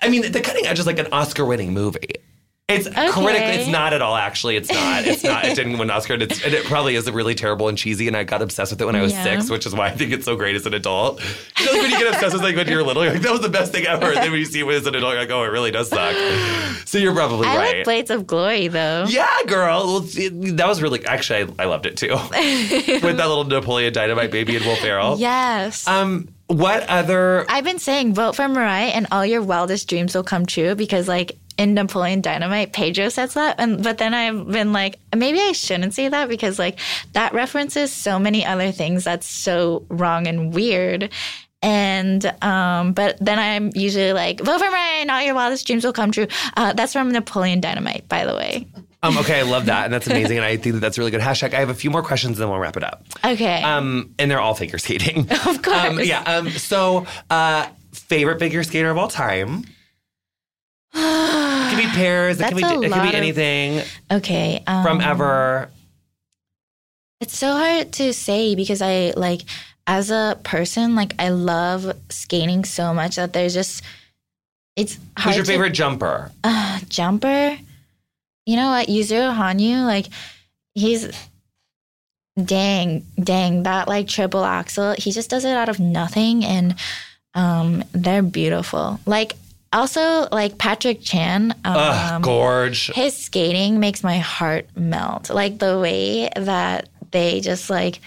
[0.00, 2.08] I mean, the cutting edge is like an Oscar-winning movie.
[2.68, 4.14] It's critically, it's not at all.
[4.16, 5.04] Actually, it's not.
[5.04, 5.44] It's not.
[5.44, 6.14] It didn't win an Oscar.
[6.14, 8.06] And, it's, and it probably is really terrible and cheesy.
[8.08, 9.24] And I got obsessed with it when I was Yeah.
[9.24, 11.20] six, which is why I think it's so great as an adult.
[11.60, 13.32] You know, like when you get obsessed with like when you're little, you're like that
[13.32, 14.06] was the best thing ever.
[14.06, 15.88] And then when you see it as an adult, you're like, oh, it really does
[15.90, 16.14] suck.
[16.86, 17.76] So you're probably I right.
[17.78, 19.04] like Blades of Glory though.
[19.08, 19.84] Yeah, girl.
[19.86, 22.08] Well, it- that was really actually I, I loved it too.
[22.32, 25.18] With that little Napoleon Dynamite baby and Will Ferrell.
[25.18, 25.86] Yes.
[25.86, 27.46] Um, what other?
[27.48, 31.08] I've been saying vote for Mirai and all your wildest dreams will come true because
[31.08, 35.52] like in Napoleon Dynamite, Pedro says that, and but then I've been like, maybe I
[35.52, 36.78] shouldn't say that because like
[37.12, 41.10] that references so many other things that's so wrong and weird.
[41.62, 45.92] And um, but then I'm usually like, vote for and all your wildest dreams will
[45.92, 46.26] come true.
[46.56, 48.66] Uh, that's from Napoleon Dynamite, by the way.
[49.04, 51.20] Um, okay, I love that, and that's amazing, and I think that that's really good.
[51.20, 51.54] Hashtag.
[51.54, 53.04] I have a few more questions, and then we'll wrap it up.
[53.24, 53.60] Okay.
[53.60, 55.28] Um, and they're all figure skating.
[55.46, 55.76] Of course.
[55.76, 56.22] Um, yeah.
[56.22, 59.64] Um, so, uh, favorite figure skater of all time.
[61.86, 62.40] Be pairs.
[62.40, 62.62] It could be.
[62.62, 64.62] It lot be of- anything okay.
[64.66, 65.68] Um, from ever.
[67.20, 69.42] It's so hard to say because I like
[69.86, 73.82] as a person, like I love skating so much that there's just
[74.76, 76.30] it's hard Who's your to- favorite jumper?
[76.44, 77.58] uh, jumper.
[78.46, 80.06] You know what, Yuzuru Hanyu, like
[80.74, 81.08] he's
[82.42, 86.74] dang, dang, that like triple axel, he just does it out of nothing and
[87.34, 88.98] um they're beautiful.
[89.06, 89.34] Like
[89.72, 92.90] also like Patrick Chan, um, Ugh, gorge.
[92.92, 95.30] his skating makes my heart melt.
[95.30, 98.00] Like the way that they just like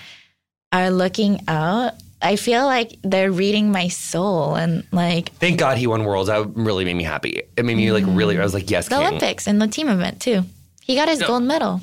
[0.71, 1.93] are looking out.
[2.21, 6.27] I feel like they're reading my soul and like Thank God he won Worlds.
[6.27, 7.41] That really made me happy.
[7.55, 8.39] It made me like really.
[8.39, 9.07] I was like, yes, the king.
[9.07, 10.43] Olympics and the team event too.
[10.81, 11.27] He got his No.
[11.27, 11.81] gold medal.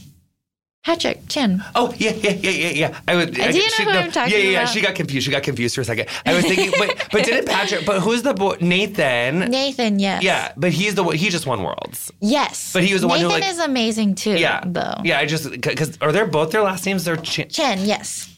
[0.85, 1.63] Patrick Chin.
[1.77, 3.01] Oh yeah, yeah, yeah, yeah, yeah.
[3.07, 3.35] I would.
[3.35, 4.63] do you know who I'm talking Yeah, yeah, yeah.
[4.63, 4.73] about?
[4.75, 5.25] She got confused.
[5.25, 6.09] She got confused for a second.
[6.27, 7.87] I was thinking, but but didn't Patrick?
[7.87, 8.57] But who's the boy?
[8.61, 9.39] Nathan.
[9.51, 10.25] Nathan, yes.
[10.25, 11.15] Yeah, but he's the one.
[11.15, 12.11] He just won Worlds.
[12.21, 12.73] Yes.
[12.73, 14.33] But he was the one who, Nathan like- is amazing too.
[14.37, 14.95] Yeah, Though.
[15.05, 17.05] Yeah, I just because are they both their last names?
[17.05, 18.29] They're Ch- Chen, yes.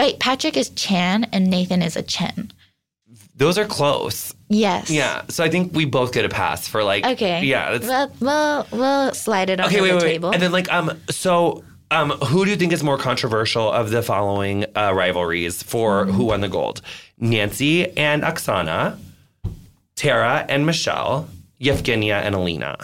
[0.00, 2.52] Wait, Patrick is Chan and Nathan is a Chen.
[3.36, 4.32] those are close.
[4.48, 4.90] Yes.
[4.90, 7.04] Yeah, so I think we both get a pass for like.
[7.06, 7.44] Okay.
[7.44, 7.76] Yeah.
[7.78, 7.86] That's,
[8.20, 9.66] Well, we'll, we'll slide it okay.
[9.78, 10.08] under Wait, the wait, wait.
[10.12, 10.30] table.
[10.30, 11.62] And then like um so.
[11.92, 16.12] Um, who do you think is more controversial of the following uh, rivalries for Mm-hmm.
[16.12, 16.80] who won the gold?
[17.18, 18.98] Nancy and Oksana,
[19.94, 21.28] Tara and Michelle,
[21.60, 22.76] Yevgenia and Alina.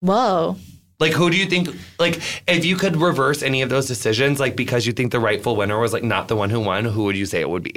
[0.00, 0.56] Whoa.
[1.00, 1.68] Like, who do you think?
[1.98, 5.56] Like, if you could reverse any of those decisions, like because you think the rightful
[5.56, 7.74] winner was like not the one who won, who would you say it would be?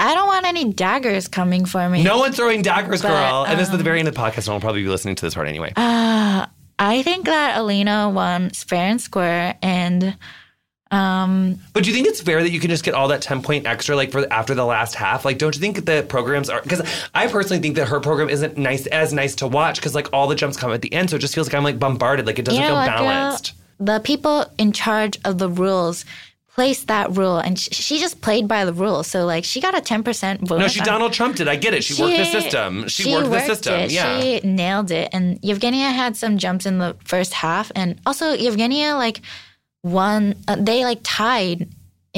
[0.00, 2.02] I don't want any daggers coming for me.
[2.04, 3.46] No one's throwing daggers, But, girl.
[3.46, 5.14] and this is the um, very end of the podcast, and I'll probably be listening
[5.16, 5.72] to this part anyway.
[5.76, 6.46] Uh,
[6.78, 10.16] I think that Alina won fair and square, and
[10.90, 13.42] um, but do you think it's fair that you can just get all that ten
[13.42, 15.24] point extra, like for after the last half?
[15.24, 16.62] Like, don't you think the programs are?
[16.62, 16.82] Because
[17.14, 20.28] I personally think that her program isn't nice as nice to watch because like all
[20.28, 22.26] the jumps come at the end, so it just feels like I'm like bombarded.
[22.26, 23.06] Like it doesn't you know feel what, girl?
[23.06, 23.52] balanced.
[23.80, 26.04] The people in charge of the rules
[26.58, 29.06] placed that rule, and sh- she just played by the rules.
[29.06, 30.58] So, like, she got a ten percent vote.
[30.58, 31.46] No, she Donald Trumped it.
[31.46, 31.84] I get it.
[31.84, 32.88] She, worked the system.
[32.88, 33.74] She, worked, the system.
[33.74, 33.92] It.
[33.92, 34.20] Yeah.
[34.20, 35.08] She nailed it.
[35.12, 37.70] And Yevgenia had some jumps in the first half.
[37.76, 39.20] And also, Yevgenia, like,
[39.84, 41.68] won, uh, they like tied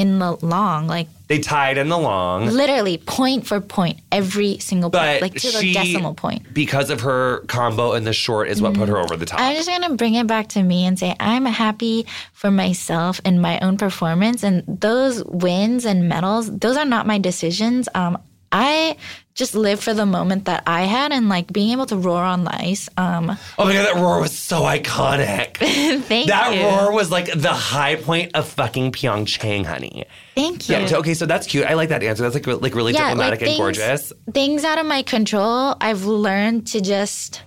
[0.00, 2.46] in the long, like They tied in the long.
[2.46, 6.52] literally point for point, every single point, like to she, the decimal point.
[6.54, 9.38] because of her combo in the short, is what put her over the top.
[9.40, 13.42] I'm just gonna bring it back to me and say I'm happy for myself and
[13.42, 17.88] my own performance, and those wins and medals, those are not my decisions.
[17.94, 18.16] Um,
[18.52, 18.96] I
[19.40, 22.46] just live for the moment that I had, and like being able to roar on
[22.46, 22.88] ice.
[22.96, 25.56] Um, oh my god, that roar was so iconic.
[26.04, 30.04] thank that you, That roar was like the high point of fucking Pyeongchang, honey.
[30.36, 30.76] thank you.
[30.76, 30.86] Yeah.
[30.86, 31.64] so- Okay, so that's cute.
[31.66, 32.22] I like that answer.
[32.22, 34.12] That's like like really Yeah, diplomatic like and gorgeous.
[34.32, 37.42] Things out of my control, I've learned to just.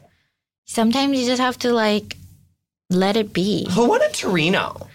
[0.66, 2.18] Sometimes you just have to like
[2.90, 3.68] let it be.
[3.72, 4.88] Who won at Torino?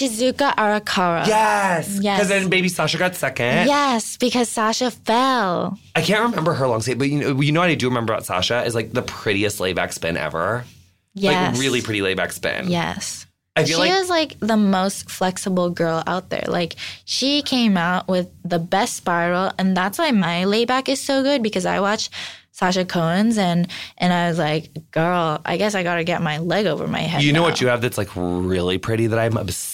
[0.00, 1.26] Shizuka Arakawa.
[1.26, 1.98] Yes.
[2.00, 2.18] Yes.
[2.18, 3.66] Because then baby Sasha got second.
[3.66, 5.78] Yes, because Sasha fell.
[5.94, 8.12] I can't remember her long skate, but you know, you know what I do remember
[8.12, 10.64] about Sasha is like the prettiest layback spin ever.
[11.14, 11.54] Yes.
[11.54, 12.70] Like really pretty layback spin.
[12.70, 13.26] Yes.
[13.56, 16.44] I She feel like was like the most flexible girl out there.
[16.46, 21.22] Like she came out with the best spiral, and that's why my layback is so
[21.22, 22.10] good because I watched
[22.52, 23.66] Sasha Cohen's and
[23.98, 27.22] and I was like, girl, I guess I gotta get my leg over my head.
[27.22, 29.69] you know now." what you have that's like really pretty that I'm obsessed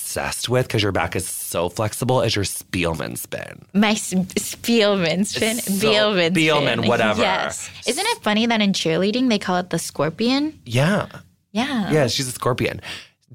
[0.48, 3.64] with because your back is so flexible is your Spielman spin.
[3.74, 6.32] My s- Spielman spin, So- Spielman,
[6.78, 6.88] spin.
[6.88, 7.20] whatever.
[7.22, 7.68] Yes.
[7.86, 10.58] Isn't it funny that in cheerleading they call it the scorpion?
[10.64, 11.06] Yeah.
[11.52, 11.90] Yeah.
[11.90, 12.80] Yeah, she's a scorpion.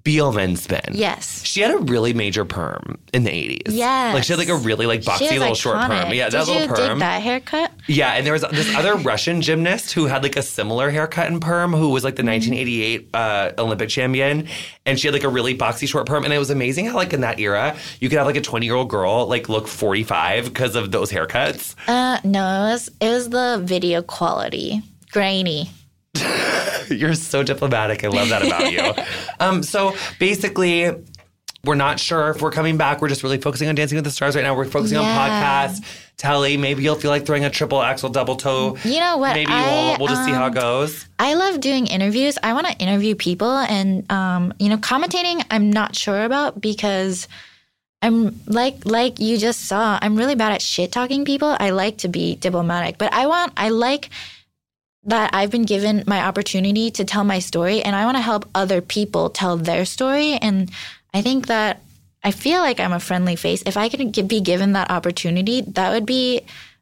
[0.04, 0.82] Spielman spin.
[0.94, 1.44] Yes.
[1.44, 3.62] She had a really major perm in the 80s.
[3.68, 4.14] Yes.
[4.14, 6.14] Like she had like a really like boxy little short perm.
[6.14, 7.00] Yeah, Did that little perm.
[7.00, 7.72] that haircut?
[7.88, 11.42] Yeah, and there was this other Russian gymnast who had like a similar haircut and
[11.42, 14.48] perm who was like the 1988 uh, Olympic champion.
[14.86, 16.24] And she had like a really boxy short perm.
[16.24, 18.66] And it was amazing how, like, in that era, you could have like a 20
[18.66, 21.76] year old girl like look 45 because of those haircuts.
[21.88, 24.82] Uh, no, it was it was the video quality,
[25.12, 25.70] grainy.
[26.90, 28.04] You're so diplomatic.
[28.04, 29.04] I love that about you.
[29.40, 30.92] um, so basically,
[31.64, 33.02] we're not sure if we're coming back.
[33.02, 34.56] We're just really focusing on Dancing with the Stars right now.
[34.56, 35.68] We're focusing on Yeah.
[35.68, 35.86] podcasts,
[36.18, 36.58] telly.
[36.58, 38.78] Maybe you'll feel like throwing a triple axel, double toe.
[38.84, 39.36] You know what?
[39.36, 40.00] Maybe I, won't.
[40.00, 41.06] We'll just see how it um, goes.
[41.20, 42.38] I love doing interviews.
[42.42, 45.46] I want to interview people, and um, you know, commentating.
[45.52, 47.28] I'm not sure about because
[48.02, 50.00] I'm like like you just saw.
[50.02, 51.56] I'm really bad at shit talking people.
[51.60, 53.54] I like to be diplomatic, but I want.
[53.56, 54.10] I like
[55.04, 58.50] that I've been given my opportunity to tell my story, and I want to help
[58.54, 60.34] other people tell their story.
[60.34, 60.70] And
[61.14, 61.82] I think that
[62.24, 63.64] I feel like I'm a friendly face.
[63.66, 66.42] If I could be given that opportunity, that would be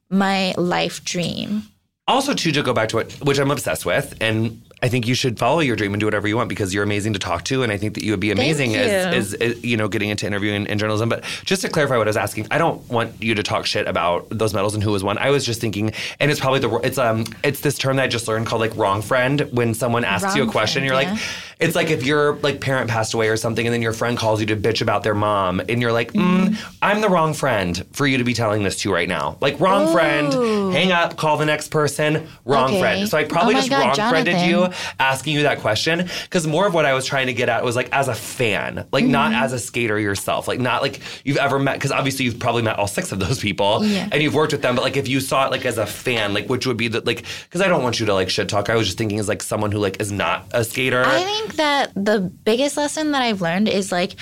[0.09, 1.63] my life dream.
[2.07, 5.13] Also, too, to go back to it, which I'm obsessed with, and I think you
[5.15, 7.63] should follow your dream and do whatever you want because you're amazing to talk to,
[7.63, 8.77] and I think that you would be amazing you.
[8.79, 11.09] as, as, as you know getting into interviewing and, journalism.
[11.09, 13.87] But just to clarify what I was asking, I don't want you to talk shit
[13.87, 15.17] about those medals and who was won.
[15.17, 18.07] I was just thinking, and it's probably the it's um it's this term that I
[18.07, 21.11] just learned called like wrong friend when someone asks you a question, friend, you're yeah.
[21.13, 21.21] like,
[21.59, 24.39] it's like if your like parent passed away or something, and then your friend calls
[24.39, 28.07] you to bitch about their mom, and you're like, mm, I'm the wrong friend for
[28.07, 29.37] you to be telling this to right now.
[29.41, 30.31] Like wrong friend,
[30.73, 32.79] hang up, call the next person, wrong Okay.
[32.79, 33.09] friend.
[33.09, 34.68] So I probably Oh just God, wrong friended you
[34.99, 37.75] Asking you that question because more of what I was trying to get at was
[37.75, 39.43] like as a fan, like not Mm-hmm.
[39.43, 42.77] as a skater yourself, like not like you've ever met because obviously you've probably met
[42.79, 44.07] all six of those people Yeah.
[44.11, 46.33] and you've worked with them, but like if you saw it like as a fan,
[46.33, 48.69] like which would be the like because I don't want you to like shit talk.
[48.69, 51.03] I was just thinking as like someone who like is not a skater.
[51.05, 54.15] I think that the biggest lesson that I've learned is like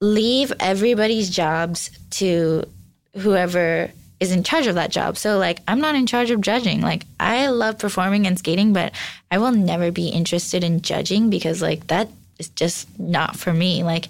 [0.00, 2.64] leave everybody's jobs to
[3.16, 3.90] whoever
[4.22, 5.18] is in charge of that job.
[5.18, 6.80] So like I'm not in charge of judging.
[6.80, 8.92] Like I love performing and skating, but
[9.30, 12.08] I will never be interested in judging because like that
[12.38, 13.82] is just not for me.
[13.82, 14.08] Like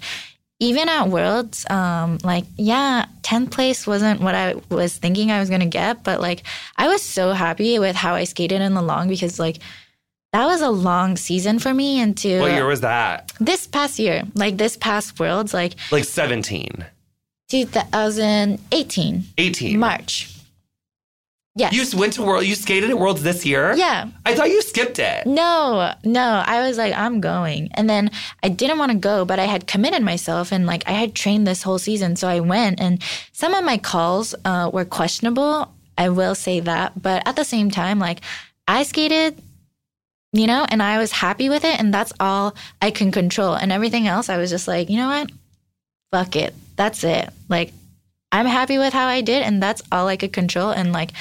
[0.59, 5.49] even at Worlds, um, like yeah, tenth place wasn't what I was thinking I was
[5.49, 6.43] gonna get, but like
[6.77, 9.57] I was so happy with how I skated in the long because like
[10.31, 13.31] that was a long season for me and to what year was that?
[13.39, 16.85] this past year, like this past Worlds, like Like 17,
[17.53, 19.79] 2018 18.
[19.79, 20.29] March.
[21.55, 21.71] Yes.
[21.71, 22.45] You went to World.
[22.45, 23.73] You skated at Worlds this year.
[23.75, 24.09] yeah.
[24.25, 25.27] I thought you skipped it.
[25.27, 26.43] No, no.
[26.43, 27.69] I was like, I'm going.
[27.75, 28.09] And then
[28.41, 31.45] I didn't want to go, but I had committed myself and like I had trained
[31.45, 32.15] this whole season.
[32.15, 35.71] So I went and some of my calls uh, were questionable.
[35.95, 36.99] I will say that.
[36.99, 38.21] But at the same time, like
[38.67, 39.39] I skated,
[40.31, 41.79] you know, and I was happy with it.
[41.79, 43.53] And that's all I can control.
[43.53, 45.31] And everything else, I was just like, you know what?
[46.11, 46.55] Fuck it.
[46.75, 47.29] That's it.
[47.49, 47.73] Like
[48.31, 49.43] I'm happy with how I did.
[49.43, 50.71] And that's all I could control.
[50.71, 51.11] And like,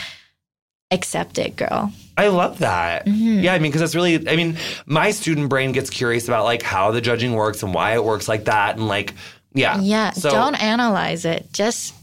[0.92, 1.92] accept it, girl.
[2.16, 3.06] I love that.
[3.06, 3.40] Mm-hmm.
[3.40, 6.62] Yeah, I mean, because that's really, I mean, my student brain gets curious about like
[6.62, 8.76] how the judging works and why it works like that.
[8.76, 9.14] And like,
[9.54, 9.80] yeah.
[9.80, 11.48] Yeah, So, don't analyze it.
[11.52, 11.94] Just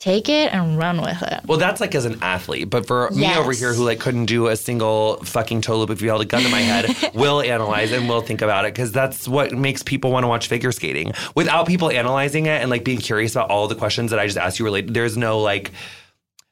[0.00, 1.40] take it and run with it.
[1.46, 4.48] Well, that's like as an athlete, but for me over here who like couldn't do
[4.48, 7.92] a single fucking toe loop if you held a gun to my head, will analyze
[7.92, 11.12] and will think about it because that's what makes people want to watch figure skating.
[11.34, 14.38] Without people analyzing it and like being curious about all the questions that I just
[14.38, 15.70] asked you related, there's no like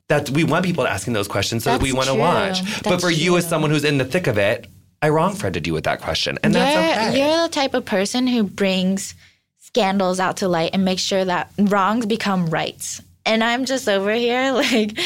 [0.08, 2.20] that we want people asking those questions so that we want to true.
[2.20, 2.82] watch.
[2.82, 4.66] but That's for you as someone who's in the thick of it,
[5.00, 7.18] I wrong fronted you with that question, and that's you're, okay.
[7.18, 9.14] you're the type of person who brings
[9.58, 13.00] scandals out to light and makes sure that wrongs become rights.
[13.28, 14.98] And I'm just over here like,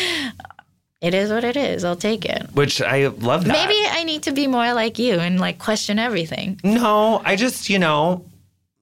[1.00, 1.84] it is what it is.
[1.84, 2.46] I'll take it.
[2.54, 3.52] Which I love that.
[3.52, 6.60] Maybe I need to be more like you and like question everything.
[6.62, 8.24] no, I just you know,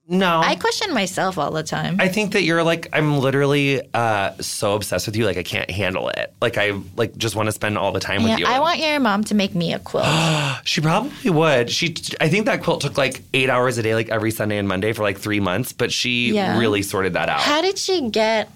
[0.07, 0.39] no.
[0.41, 1.97] I question myself all the time.
[1.99, 5.71] I think that you're like I'm literally uh, so obsessed with you, like I can't
[5.71, 6.31] handle it.
[6.39, 8.45] Like I like just want to spend all the time yeah, with you.
[8.45, 10.05] I want your mom to make me a quilt.
[10.63, 11.71] She probably would.
[11.71, 14.67] She, I think that quilt took like eight hours a day, like every Sunday and
[14.67, 15.73] Monday for like three months.
[15.73, 16.59] But she Yeah.
[16.59, 17.39] really sorted that out.
[17.39, 18.47] How did she get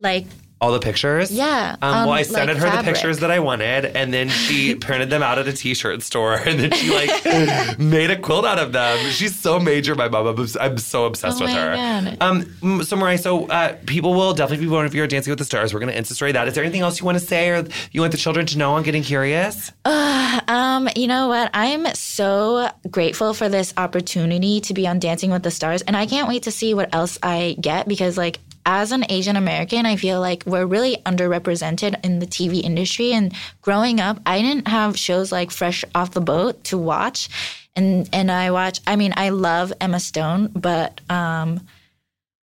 [0.00, 0.26] like
[0.60, 1.30] all the pictures.
[1.30, 4.28] Yeah, Um, on, well, I sent like, her the pictures that I wanted, and then
[4.28, 8.44] she printed them out at a T-shirt store, and then she like made a quilt
[8.44, 8.98] out of them.
[9.10, 10.26] She's so major, my mom.
[10.26, 11.74] I'm, I'm so obsessed Oh with her.
[11.76, 12.16] God.
[12.20, 12.42] Um,
[12.82, 15.72] so Mirai, so uh, people will definitely be wondering if you're Dancing with the Stars.
[15.72, 16.48] We're going to Insta story that.
[16.48, 18.72] Is there anything else you want to say, or you want the children to know
[18.72, 19.70] on getting curious?
[19.84, 21.50] Um, you know what?
[21.54, 26.06] I'm so grateful for this opportunity to be on Dancing with the Stars, and I
[26.06, 29.96] can't wait to see what else I get because, like, as an Asian American, I
[29.96, 33.12] feel like we're really underrepresented in the TV industry.
[33.12, 37.28] And growing up, I didn't have shows like Fresh Off the Boat to watch,
[37.76, 38.80] and and I watch.
[38.86, 41.66] I mean, I love Emma Stone, but um,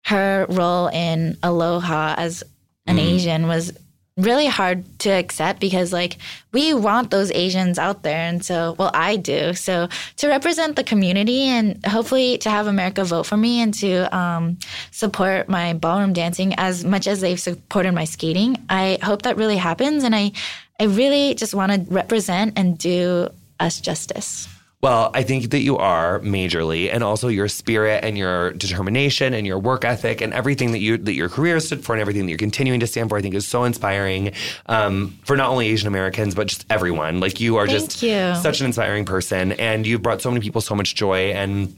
[0.06, 2.42] her role in Aloha as
[2.86, 3.72] an Asian was
[4.18, 6.18] really hard to accept because like
[6.52, 9.54] we want those Asians out there and so well I do.
[9.54, 14.14] So to represent the community and hopefully to have America vote for me and to
[14.14, 14.58] um,
[14.90, 19.56] support my ballroom dancing as much as they've supported my skating I hope that really
[19.56, 20.32] happens and I
[20.80, 23.28] I really just want to represent and do
[23.60, 24.48] us justice
[24.80, 29.44] Well, I think that you are majorly, and also your spirit and your determination and
[29.44, 32.30] your work ethic and everything that you that your career stood for and everything that
[32.30, 33.18] you're continuing to stand for.
[33.18, 34.32] I think is so inspiring
[34.66, 37.18] um, for not only Asian Americans but just everyone.
[37.18, 38.34] Like you are Thank just you.
[38.36, 41.32] such an inspiring person, and you've brought so many people so much joy.
[41.32, 41.76] And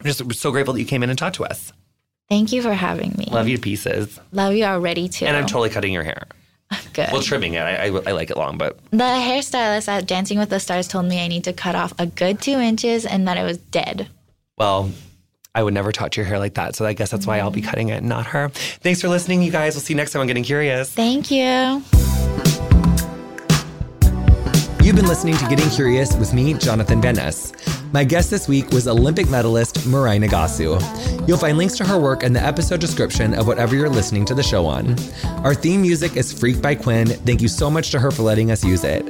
[0.00, 1.72] I'm just so grateful that you came in and talked to us.
[2.28, 5.46] thank you for having me Love you to pieces, love you already too and I'm
[5.46, 6.26] totally cutting your hair.
[6.92, 7.60] good Well, trimming it.
[7.60, 11.06] I, I, I like it long, but The hairstylist at Dancing with the Stars told
[11.06, 14.08] me I need to cut off a good two inches and that it was dead.
[14.56, 14.90] Well,
[15.54, 16.76] I would never touch your hair like that.
[16.76, 17.66] So I guess that's why I'll be mm.
[17.66, 18.50] cutting it, not her.
[18.50, 19.74] Thanks for listening, you guys.
[19.74, 20.92] We'll see you next time on Getting Curious.
[20.92, 21.82] Thank you.
[24.90, 27.52] You've been listening to Getting Curious with me, Jonathan Van Ness.
[27.92, 31.28] My guest this week was Olympic medalist Mirai Nagasu.
[31.28, 34.34] You'll find links to her work in the episode description of whatever you're listening to
[34.34, 34.96] the show on.
[35.44, 37.06] Our theme music is Freak by Quinn.
[37.06, 39.06] Thank you so much to her for letting us use it.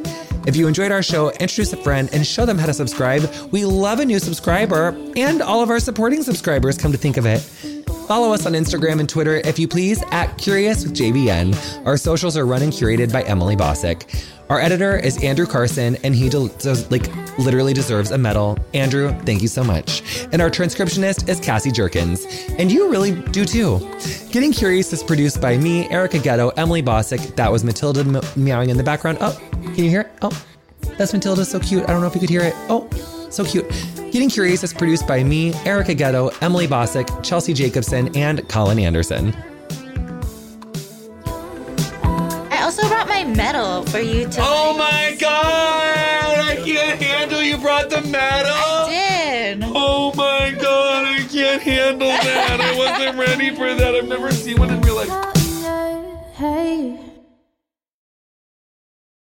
[0.46, 3.22] If you enjoyed our show, introduce a friend and show them how to subscribe.
[3.50, 7.24] We love a new subscriber, and all of our supporting subscribers, come to think of
[7.24, 7.40] it.
[8.10, 11.86] Follow us on Instagram and Twitter, if you please, at Curious with JVN.
[11.86, 14.26] Our socials are run and curated by Emily Bosick.
[14.48, 17.06] Our editor is Andrew Carson, and he del- does, like
[17.38, 18.58] literally deserves a medal.
[18.74, 20.02] Andrew, thank you so much.
[20.32, 22.26] And our transcriptionist is Cassie Jerkins,
[22.58, 23.78] and you really do too.
[24.32, 27.36] Getting Curious is produced by me, Erica Getto, Emily Bosick.
[27.36, 29.18] That was Matilda m- meowing in the background.
[29.20, 30.10] Oh, can you hear it?
[30.20, 30.44] Oh,
[30.98, 31.84] that's Matilda, so cute.
[31.84, 32.54] I don't know if you could hear it.
[32.68, 32.90] Oh,
[33.30, 33.66] so cute.
[34.10, 39.32] Getting Curious is produced by me, Erica Getto, Emily Bosick, Chelsea Jacobson, and Colin Anderson.
[41.24, 44.40] I also brought my medal for you to.
[44.42, 46.38] Oh my god!
[46.40, 48.50] I can't handle you brought the medal!
[48.52, 49.62] I did.
[49.64, 52.60] Oh my god, I can't handle that.
[52.60, 53.94] I wasn't ready for that.
[53.94, 55.36] I've never seen one in real life.
[56.34, 57.09] Hey.